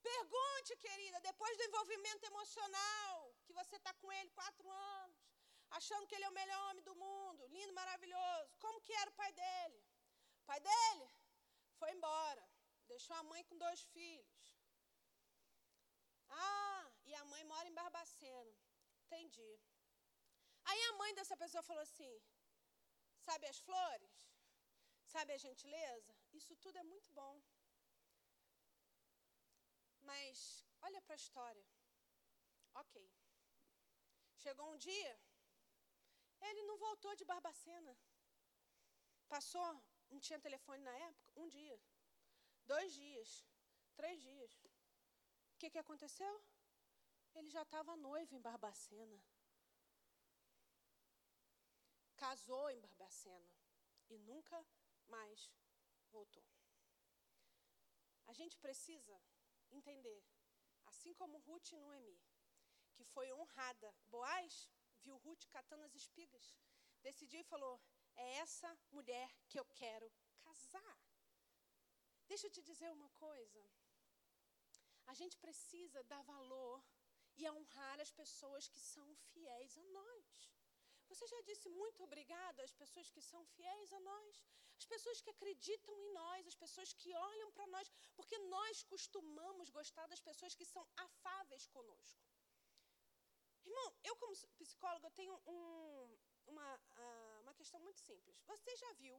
[0.03, 5.19] Pergunte, querida, depois do envolvimento emocional, que você está com ele quatro anos,
[5.79, 9.19] achando que ele é o melhor homem do mundo, lindo, maravilhoso, como que era o
[9.21, 9.79] pai dele?
[10.43, 11.07] O pai dele
[11.79, 12.45] foi embora,
[12.89, 14.41] deixou a mãe com dois filhos.
[16.29, 18.57] Ah, e a mãe mora em Barbacena.
[19.05, 19.53] Entendi.
[20.65, 22.13] Aí a mãe dessa pessoa falou assim:
[23.27, 24.13] Sabe as flores?
[25.15, 26.15] Sabe a gentileza?
[26.33, 27.35] Isso tudo é muito bom.
[30.11, 31.67] Mas olha para a história.
[32.83, 32.95] Ok.
[34.43, 35.15] Chegou um dia,
[36.49, 37.95] ele não voltou de Barbacena.
[39.29, 39.71] Passou,
[40.11, 41.79] não tinha telefone na época, um dia,
[42.73, 43.29] dois dias,
[43.95, 44.55] três dias.
[45.53, 46.35] O que, que aconteceu?
[47.35, 49.21] Ele já estava noivo em Barbacena
[52.21, 53.51] casou em Barbacena
[54.11, 54.59] e nunca
[55.09, 55.51] mais
[56.11, 56.45] voltou.
[58.27, 59.19] A gente precisa
[59.71, 60.25] entender,
[60.87, 62.21] assim como Ruth e Noemi,
[62.95, 63.95] que foi honrada.
[64.07, 64.69] Boaz
[65.03, 66.55] viu Ruth catando as espigas,
[67.01, 67.81] decidiu e falou:
[68.17, 70.99] É essa mulher que eu quero casar.
[72.27, 73.63] Deixa eu te dizer uma coisa.
[75.07, 76.85] A gente precisa dar valor
[77.37, 80.51] e honrar as pessoas que são fiéis a nós.
[81.11, 84.35] Você já disse muito obrigado às pessoas que são fiéis a nós,
[84.81, 89.69] as pessoas que acreditam em nós, as pessoas que olham para nós, porque nós costumamos
[89.79, 92.23] gostar das pessoas que são afáveis conosco.
[93.71, 98.41] Irmão, eu como psicóloga tenho um, uma, uh, uma questão muito simples.
[98.47, 99.17] Você já viu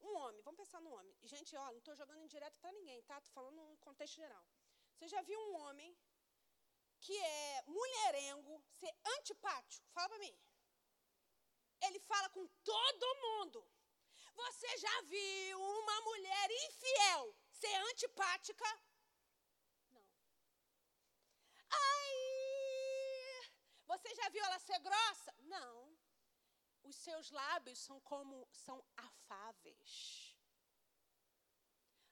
[0.00, 1.14] um homem, vamos pensar no homem.
[1.22, 3.18] Gente, ó, não estou jogando indireto para ninguém, tá?
[3.18, 4.44] Estou falando no contexto geral.
[4.94, 5.96] Você já viu um homem
[7.00, 9.88] que é mulherengo ser antipático?
[9.90, 10.34] Fala para mim.
[11.86, 13.66] Ele fala com todo mundo.
[14.34, 18.64] Você já viu uma mulher infiel ser antipática?
[19.90, 20.06] Não.
[21.70, 22.12] Ai!
[23.86, 25.34] Você já viu ela ser grossa?
[25.40, 25.96] Não.
[26.82, 30.36] Os seus lábios são como são afáveis.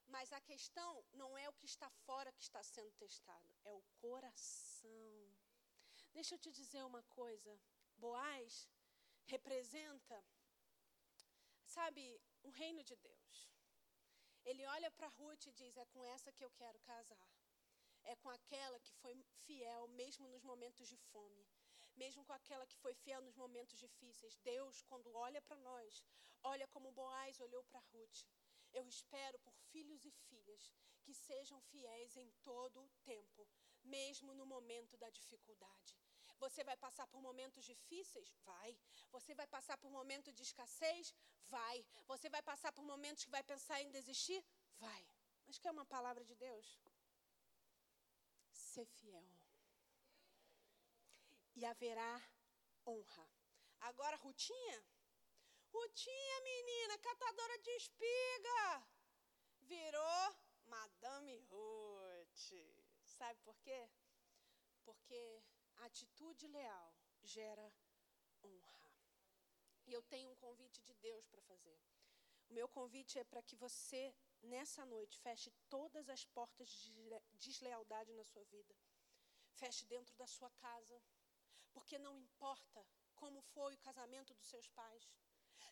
[0.07, 3.83] Mas a questão não é o que está fora que está sendo testado, é o
[4.01, 5.39] coração.
[6.13, 7.61] Deixa eu te dizer uma coisa.
[7.97, 8.69] Boaz
[9.27, 10.25] representa,
[11.65, 13.51] sabe, um reino de Deus.
[14.45, 17.29] Ele olha para Ruth e diz: É com essa que eu quero casar.
[18.03, 21.47] É com aquela que foi fiel, mesmo nos momentos de fome.
[21.97, 24.39] Mesmo com aquela que foi fiel nos momentos difíceis.
[24.39, 26.03] Deus, quando olha para nós,
[26.43, 28.25] olha como Boaz olhou para Ruth.
[28.73, 33.47] Eu espero por filhos e filhas que sejam fiéis em todo o tempo,
[33.83, 36.00] mesmo no momento da dificuldade.
[36.45, 38.31] Você vai passar por momentos difíceis?
[38.51, 38.71] Vai.
[39.15, 41.15] Você vai passar por momentos de escassez?
[41.57, 41.77] Vai.
[42.13, 44.43] Você vai passar por momentos que vai pensar em desistir?
[44.79, 45.03] Vai.
[45.47, 46.67] Mas quer uma palavra de Deus?
[48.51, 49.29] Ser fiel.
[51.55, 52.15] E haverá
[52.87, 53.27] honra.
[53.81, 54.79] Agora, Rutinha?
[55.73, 58.87] Rutinha, menina, catadora de espiga.
[59.61, 62.53] Virou Madame Ruth.
[63.05, 63.89] Sabe por quê?
[64.85, 65.43] Porque
[65.87, 67.73] atitude leal gera
[68.43, 68.81] honra.
[69.87, 71.79] E eu tenho um convite de Deus para fazer.
[72.49, 76.93] O meu convite é para que você, nessa noite, feche todas as portas de
[77.35, 78.75] deslealdade na sua vida.
[79.53, 81.01] Feche dentro da sua casa.
[81.73, 85.05] Porque não importa como foi o casamento dos seus pais.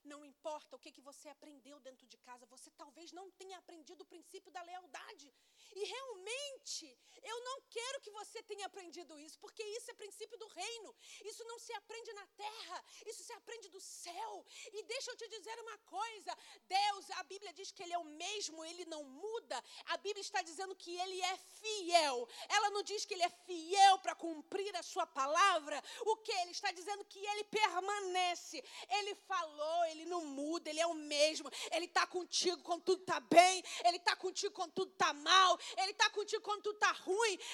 [0.05, 4.03] Não importa o que, que você aprendeu dentro de casa, você talvez não tenha aprendido
[4.03, 5.35] o princípio da lealdade.
[5.75, 10.47] E realmente, eu não quero que você tenha aprendido isso, porque isso é princípio do
[10.49, 10.95] reino.
[11.25, 14.47] Isso não se aprende na terra, isso se aprende do céu.
[14.73, 18.05] E deixa eu te dizer uma coisa: Deus, a Bíblia diz que Ele é o
[18.05, 19.63] mesmo, Ele não muda.
[19.87, 22.29] A Bíblia está dizendo que Ele é fiel.
[22.49, 25.83] Ela não diz que Ele é fiel para cumprir a Sua palavra.
[26.03, 26.33] O que?
[26.33, 28.65] Ele está dizendo que Ele permanece.
[28.89, 31.51] Ele falou, Ele não muda, Ele é o mesmo.
[31.73, 35.59] Ele está contigo quando tudo está bem, Ele está contigo quando tudo está mal.
[35.77, 37.08] Ele está contigo quando tu está ruim.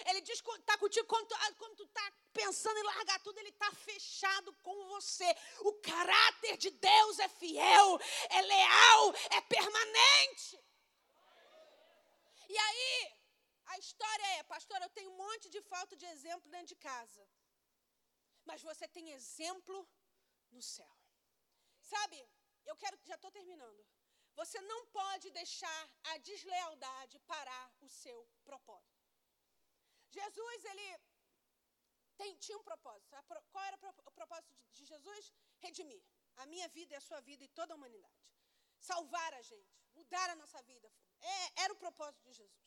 [0.07, 3.39] Ele diz que está contigo quando tu, ah, quando tu está pensando em largar tudo.
[3.39, 5.27] Ele está fechado com você.
[5.61, 8.01] O caráter de Deus é fiel,
[8.31, 10.65] é leal, é permanente.
[12.49, 13.13] E aí,
[13.67, 17.27] a história é, pastor, eu tenho um monte de falta de exemplo dentro de casa.
[18.45, 19.89] Mas você tem exemplo
[20.51, 20.97] no céu.
[21.81, 22.19] Sabe,
[22.67, 23.87] eu quero, já estou terminando.
[24.37, 28.94] Você não pode deixar a deslealdade parar o seu propósito.
[30.19, 30.87] Jesus, ele
[32.19, 33.09] tem, tinha um propósito.
[33.53, 35.33] Qual era o propósito de Jesus?
[35.65, 36.03] Redimir
[36.43, 38.23] a minha vida e a sua vida e toda a humanidade.
[38.79, 40.89] Salvar a gente, mudar a nossa vida.
[41.21, 42.65] É, era o propósito de Jesus.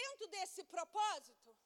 [0.00, 1.56] Dentro desse propósito,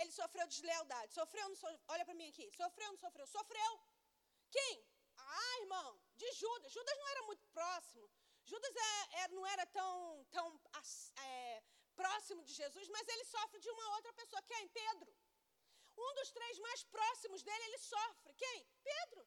[0.00, 1.12] ele sofreu deslealdade.
[1.12, 1.80] Sofreu ou não sofreu?
[1.88, 2.50] Olha para mim aqui.
[2.62, 3.26] Sofreu ou não sofreu?
[3.26, 3.72] Sofreu.
[4.50, 4.74] Quem?
[5.16, 6.72] Ah, irmão, de Judas.
[6.72, 8.10] Judas não era muito próximo.
[8.44, 10.60] Judas é, é, não era tão, tão
[12.30, 14.68] próximo de Jesus, mas ele sofre de uma outra pessoa, quem?
[14.68, 15.12] Pedro.
[15.96, 18.32] Um dos três mais próximos dele, ele sofre.
[18.34, 18.58] Quem?
[18.90, 19.22] Pedro.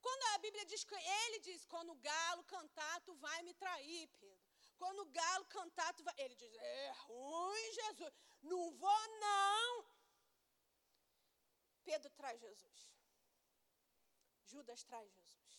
[0.00, 4.08] Quando a Bíblia diz que ele diz: quando o galo cantar, tu vai me trair,
[4.20, 4.48] Pedro.
[4.76, 6.14] Quando o galo cantar, tu vai.
[6.18, 8.14] Ele diz: é ruim, Jesus.
[8.42, 9.86] Não vou, não.
[11.84, 12.78] Pedro traz Jesus.
[14.52, 15.50] Judas traz Jesus.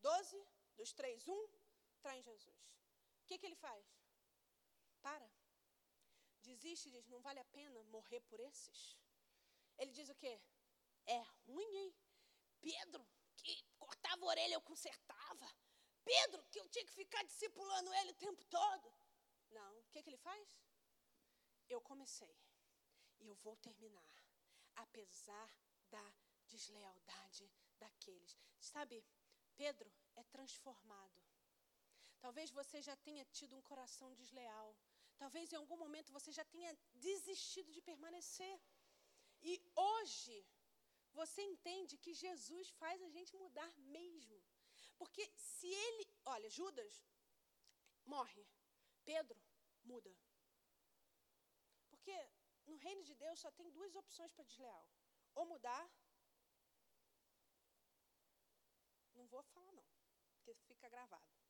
[0.00, 0.40] Doze
[0.76, 1.42] dos três, um
[2.00, 2.62] traz Jesus.
[3.22, 3.84] O que, que ele faz?
[5.00, 5.41] Para.
[6.42, 8.98] Desiste e diz: não vale a pena morrer por esses.
[9.78, 10.40] Ele diz o quê?
[11.06, 11.94] É ruim, hein?
[12.60, 15.48] Pedro, que cortava a orelha, eu consertava.
[16.04, 18.92] Pedro, que eu tinha que ficar discipulando ele o tempo todo.
[19.50, 19.78] Não.
[19.80, 20.58] O que, que ele faz?
[21.68, 22.36] Eu comecei
[23.20, 24.12] e eu vou terminar,
[24.76, 25.48] apesar
[25.88, 26.14] da
[26.48, 28.36] deslealdade daqueles.
[28.58, 29.04] Sabe,
[29.56, 31.22] Pedro é transformado
[32.22, 34.76] Talvez você já tenha tido um coração desleal.
[35.22, 36.70] Talvez em algum momento você já tenha
[37.08, 38.54] desistido de permanecer.
[39.50, 39.52] E
[39.88, 40.36] hoje
[41.18, 44.38] você entende que Jesus faz a gente mudar mesmo.
[45.00, 46.04] Porque se ele,
[46.34, 46.94] olha, Judas
[48.14, 48.44] morre,
[49.04, 49.40] Pedro
[49.90, 50.12] muda.
[51.90, 52.16] Porque
[52.66, 54.84] no reino de Deus só tem duas opções para desleal:
[55.34, 55.84] ou mudar,
[59.14, 59.88] não vou falar não,
[60.34, 61.41] porque fica gravado.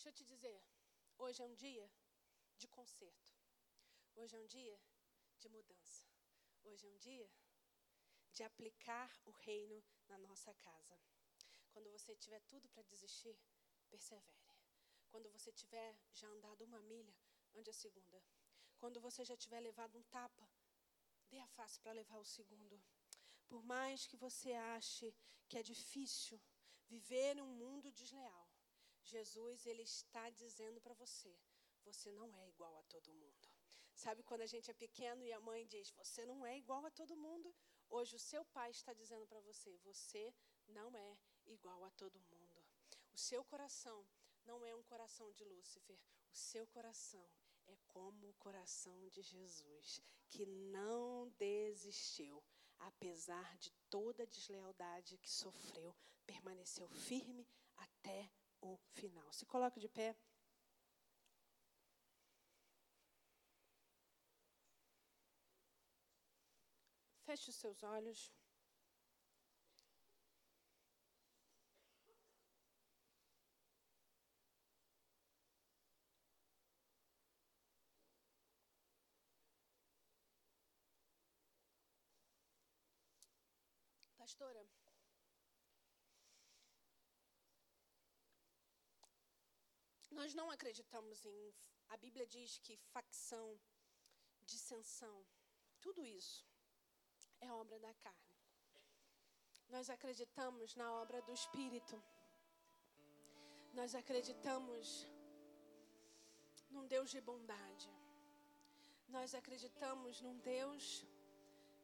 [0.00, 0.64] Deixa eu te dizer,
[1.18, 1.86] hoje é um dia
[2.56, 3.34] de conserto.
[4.14, 4.80] Hoje é um dia
[5.38, 6.06] de mudança.
[6.64, 7.30] Hoje é um dia
[8.32, 10.98] de aplicar o reino na nossa casa.
[11.68, 13.38] Quando você tiver tudo para desistir,
[13.90, 14.56] persevere.
[15.10, 17.14] Quando você tiver já andado uma milha,
[17.54, 18.24] ande a segunda.
[18.78, 20.48] Quando você já tiver levado um tapa,
[21.28, 22.82] dê a face para levar o segundo.
[23.46, 25.14] Por mais que você ache
[25.46, 26.40] que é difícil
[26.88, 28.49] viver um mundo desleal,
[29.04, 31.34] Jesus, ele está dizendo para você:
[31.84, 33.48] você não é igual a todo mundo.
[33.94, 36.90] Sabe quando a gente é pequeno e a mãe diz: você não é igual a
[36.90, 37.54] todo mundo?
[37.88, 40.34] Hoje o seu pai está dizendo para você: você
[40.68, 42.64] não é igual a todo mundo.
[43.12, 44.06] O seu coração
[44.44, 45.98] não é um coração de Lúcifer.
[46.32, 47.28] O seu coração
[47.66, 52.42] é como o coração de Jesus, que não desistiu,
[52.78, 55.94] apesar de toda a deslealdade que sofreu,
[56.26, 57.46] permaneceu firme
[57.76, 58.30] até
[58.62, 59.32] o final.
[59.32, 60.16] Se coloque de pé.
[67.24, 68.32] Feche os seus olhos.
[84.18, 84.64] Pastora,
[90.10, 91.54] Nós não acreditamos em.
[91.88, 93.58] A Bíblia diz que facção,
[94.44, 95.24] dissensão,
[95.80, 96.46] tudo isso
[97.40, 98.36] é obra da carne.
[99.68, 101.96] Nós acreditamos na obra do Espírito.
[103.72, 105.06] Nós acreditamos
[106.70, 107.88] num Deus de bondade.
[109.08, 111.04] Nós acreditamos num Deus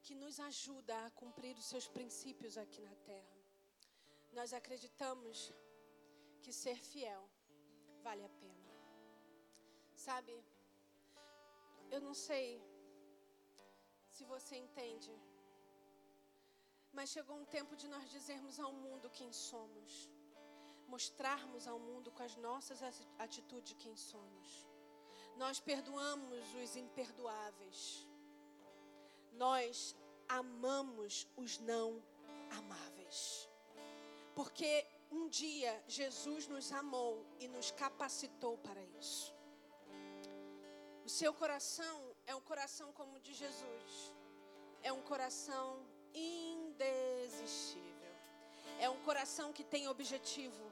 [0.02, 3.36] que nos ajuda a cumprir os seus princípios aqui na terra.
[4.32, 5.52] Nós acreditamos
[6.42, 7.28] que ser fiel
[8.06, 8.72] vale a pena.
[10.06, 10.32] Sabe,
[11.94, 12.48] eu não sei
[14.14, 15.12] se você entende,
[16.96, 19.90] mas chegou um tempo de nós dizermos ao mundo quem somos,
[20.94, 22.80] mostrarmos ao mundo com as nossas
[23.26, 24.48] atitudes quem somos.
[25.42, 27.80] Nós perdoamos os imperdoáveis.
[29.44, 29.96] Nós
[30.28, 31.88] amamos os não
[32.58, 33.20] amáveis.
[34.38, 34.70] Porque
[35.16, 39.34] um dia Jesus nos amou e nos capacitou para isso.
[41.04, 41.96] O seu coração
[42.26, 43.90] é um coração como o de Jesus.
[44.82, 45.68] É um coração
[46.14, 48.12] indesistível.
[48.78, 50.64] É um coração que tem objetivo.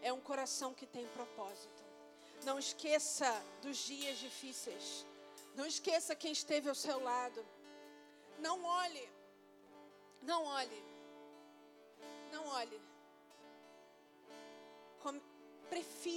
[0.00, 1.82] É um coração que tem propósito.
[2.44, 3.30] Não esqueça
[3.60, 5.04] dos dias difíceis.
[5.54, 7.44] Não esqueça quem esteve ao seu lado.
[8.38, 9.08] Não olhe.
[10.22, 10.82] Não olhe.
[12.32, 12.91] Não olhe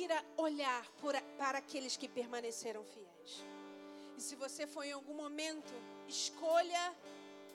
[0.05, 3.43] prefira olhar por, para aqueles que permaneceram fiéis.
[4.17, 5.73] E se você foi em algum momento,
[6.07, 6.95] escolha,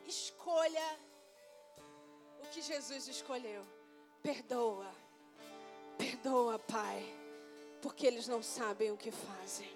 [0.06, 0.98] escolha
[2.42, 3.64] o que Jesus escolheu.
[4.22, 4.92] Perdoa,
[5.96, 7.02] perdoa, Pai,
[7.80, 9.70] porque eles não sabem o que fazem.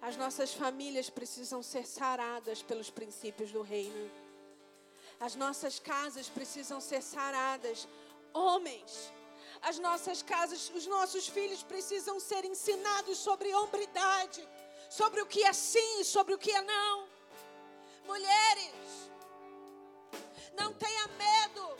[0.00, 4.10] As nossas famílias precisam ser saradas pelos princípios do reino.
[5.20, 7.86] As nossas casas precisam ser saradas.
[8.32, 9.12] Homens,
[9.64, 14.46] as nossas casas, os nossos filhos precisam ser ensinados sobre hombridade,
[14.90, 17.08] sobre o que é sim, sobre o que é não.
[18.04, 18.74] Mulheres,
[20.54, 21.78] não tenha medo.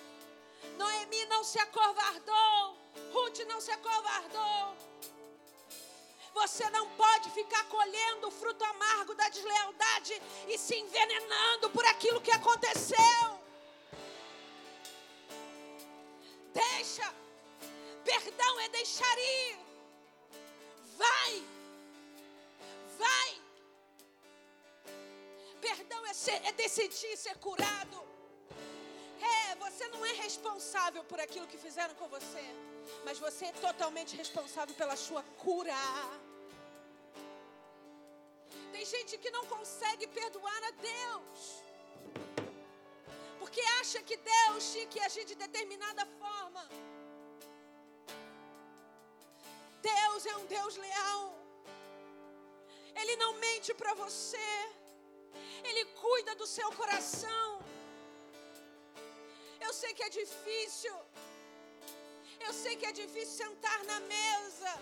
[0.78, 2.78] Noemi não se acovardou.
[3.12, 4.76] Ruth não se acovardou.
[6.32, 12.20] Você não pode ficar colhendo o fruto amargo da deslealdade e se envenenando por aquilo
[12.20, 13.38] que aconteceu.
[16.52, 17.23] Deixa
[18.04, 19.58] Perdão é deixar ir.
[21.02, 21.32] Vai.
[22.98, 23.30] Vai.
[25.60, 27.98] Perdão é, ser, é decidir ser curado.
[29.32, 32.44] É, você não é responsável por aquilo que fizeram com você,
[33.06, 35.74] mas você é totalmente responsável pela sua cura.
[38.72, 41.40] Tem gente que não consegue perdoar a Deus,
[43.38, 46.68] porque acha que Deus tinha que agir de determinada forma.
[50.24, 51.22] Deus é um Deus leal.
[53.00, 54.50] Ele não mente para você.
[55.68, 57.48] Ele cuida do seu coração.
[59.60, 60.96] Eu sei que é difícil.
[62.46, 64.72] Eu sei que é difícil sentar na mesa.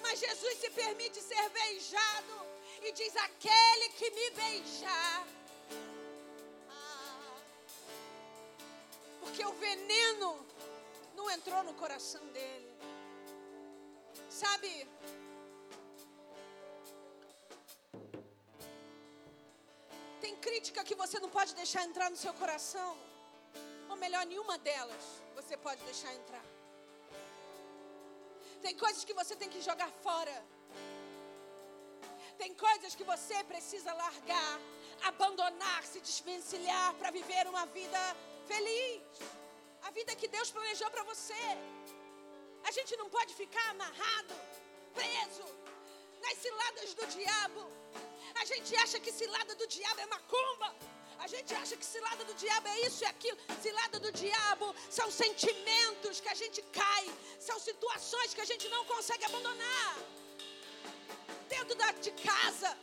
[0.00, 2.36] Mas Jesus se permite ser beijado
[2.82, 5.26] e diz: aquele que me beijar.
[6.70, 7.36] Ah,
[9.20, 10.53] porque o veneno
[11.24, 12.70] não entrou no coração dele.
[14.28, 14.70] Sabe?
[20.20, 22.90] Tem crítica que você não pode deixar entrar no seu coração.
[23.88, 25.04] Ou melhor, nenhuma delas
[25.38, 26.44] você pode deixar entrar.
[28.64, 30.36] Tem coisas que você tem que jogar fora.
[32.42, 34.54] Tem coisas que você precisa largar,
[35.10, 38.02] abandonar, se desvencilhar para viver uma vida
[38.46, 39.02] feliz
[39.86, 41.42] a vida que Deus planejou para você.
[42.68, 44.34] A gente não pode ficar amarrado,
[44.98, 45.46] preso
[46.22, 47.62] nas ciladas do diabo.
[48.42, 50.74] A gente acha que cilada do diabo é macumba.
[51.18, 53.38] A gente acha que cilada do diabo é isso e aquilo.
[53.62, 57.04] Cilada do diabo são sentimentos que a gente cai,
[57.38, 59.96] são situações que a gente não consegue abandonar.
[61.48, 62.76] Dentro da, de casa,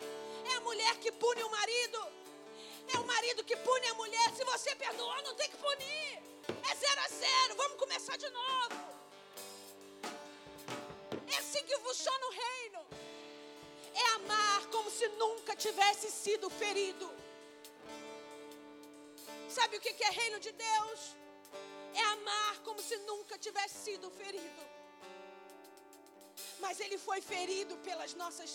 [0.49, 1.99] é a mulher que pune o marido,
[2.93, 4.28] é o marido que pune a mulher.
[4.36, 5.81] Se você perdoou, não tem que punir.
[7.62, 8.80] Vamos começar de novo.
[11.34, 12.82] É assim que funciona o reino.
[14.03, 17.07] É amar como se nunca tivesse sido ferido.
[19.57, 20.99] Sabe o que é reino de Deus?
[22.01, 24.64] É amar como se nunca tivesse sido ferido.
[26.64, 28.51] Mas ele foi ferido pelas nossas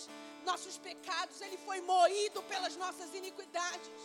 [0.49, 4.01] nossos pecados, ele foi moído pelas nossas iniquidades.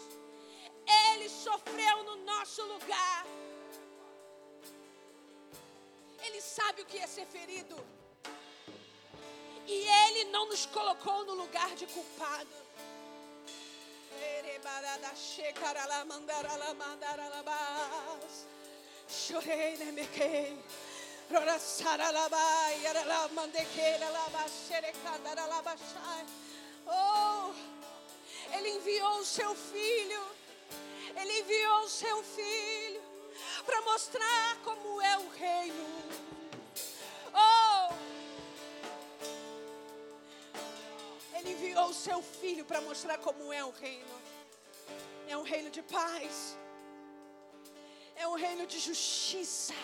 [1.09, 3.25] Ele sofreu no nosso lugar.
[6.25, 7.77] Ele sabe o que é ser ferido.
[9.67, 12.57] E Ele não nos colocou no lugar de culpado.
[19.09, 20.59] Chorei, né, mequei.
[26.87, 27.53] Oh,
[28.57, 30.23] Ele enviou o seu filho.
[31.17, 32.82] Ele enviou o seu filho
[33.63, 35.87] para mostrar como é o reino.
[37.35, 37.95] Oh!
[41.39, 44.21] Ele enviou o seu filho para mostrar como é o reino.
[45.29, 46.57] É um reino de paz.
[48.17, 49.75] É um reino de justiça.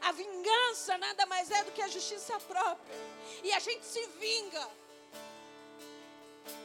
[0.00, 2.96] A vingança nada mais é do que a justiça própria.
[3.42, 4.68] E a gente se vinga.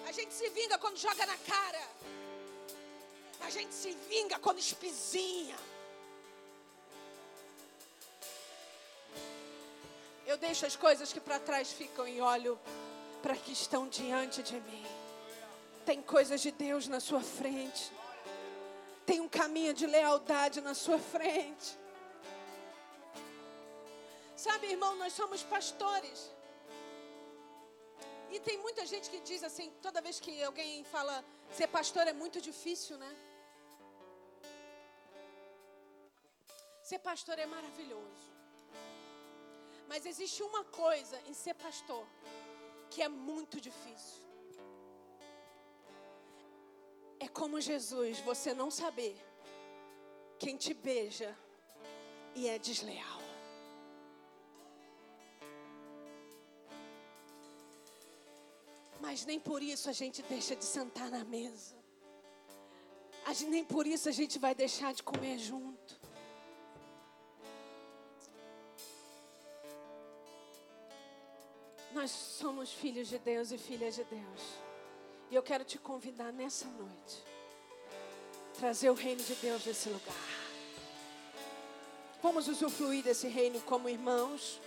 [0.08, 1.88] A gente se vinga quando joga na cara.
[3.42, 5.58] A gente se vinga quando espizinha.
[10.36, 12.60] Eu deixo as coisas que para trás ficam e olho
[13.24, 14.86] para que estão diante de mim.
[15.86, 17.84] Tem coisas de Deus na sua frente.
[19.06, 21.78] Tem um caminho de lealdade na sua frente.
[24.36, 26.30] Sabe, irmão, nós somos pastores.
[28.30, 32.14] E tem muita gente que diz assim, toda vez que alguém fala ser pastor é
[32.24, 33.16] muito difícil, né?
[36.84, 38.35] Ser pastor é maravilhoso.
[39.88, 42.06] Mas existe uma coisa em ser pastor
[42.90, 44.24] que é muito difícil.
[47.20, 49.16] É como Jesus, você não saber
[50.38, 51.36] quem te beija
[52.36, 53.22] e é desleal.
[59.00, 61.76] Mas nem por isso a gente deixa de sentar na mesa.
[63.48, 65.75] nem por isso a gente vai deixar de comer junto.
[71.96, 74.42] Nós somos filhos de Deus e filhas de Deus.
[75.32, 77.24] E eu quero te convidar nessa noite.
[78.60, 80.14] Trazer o reino de Deus nesse lugar.
[82.22, 84.60] Vamos usufruir desse reino como irmãos.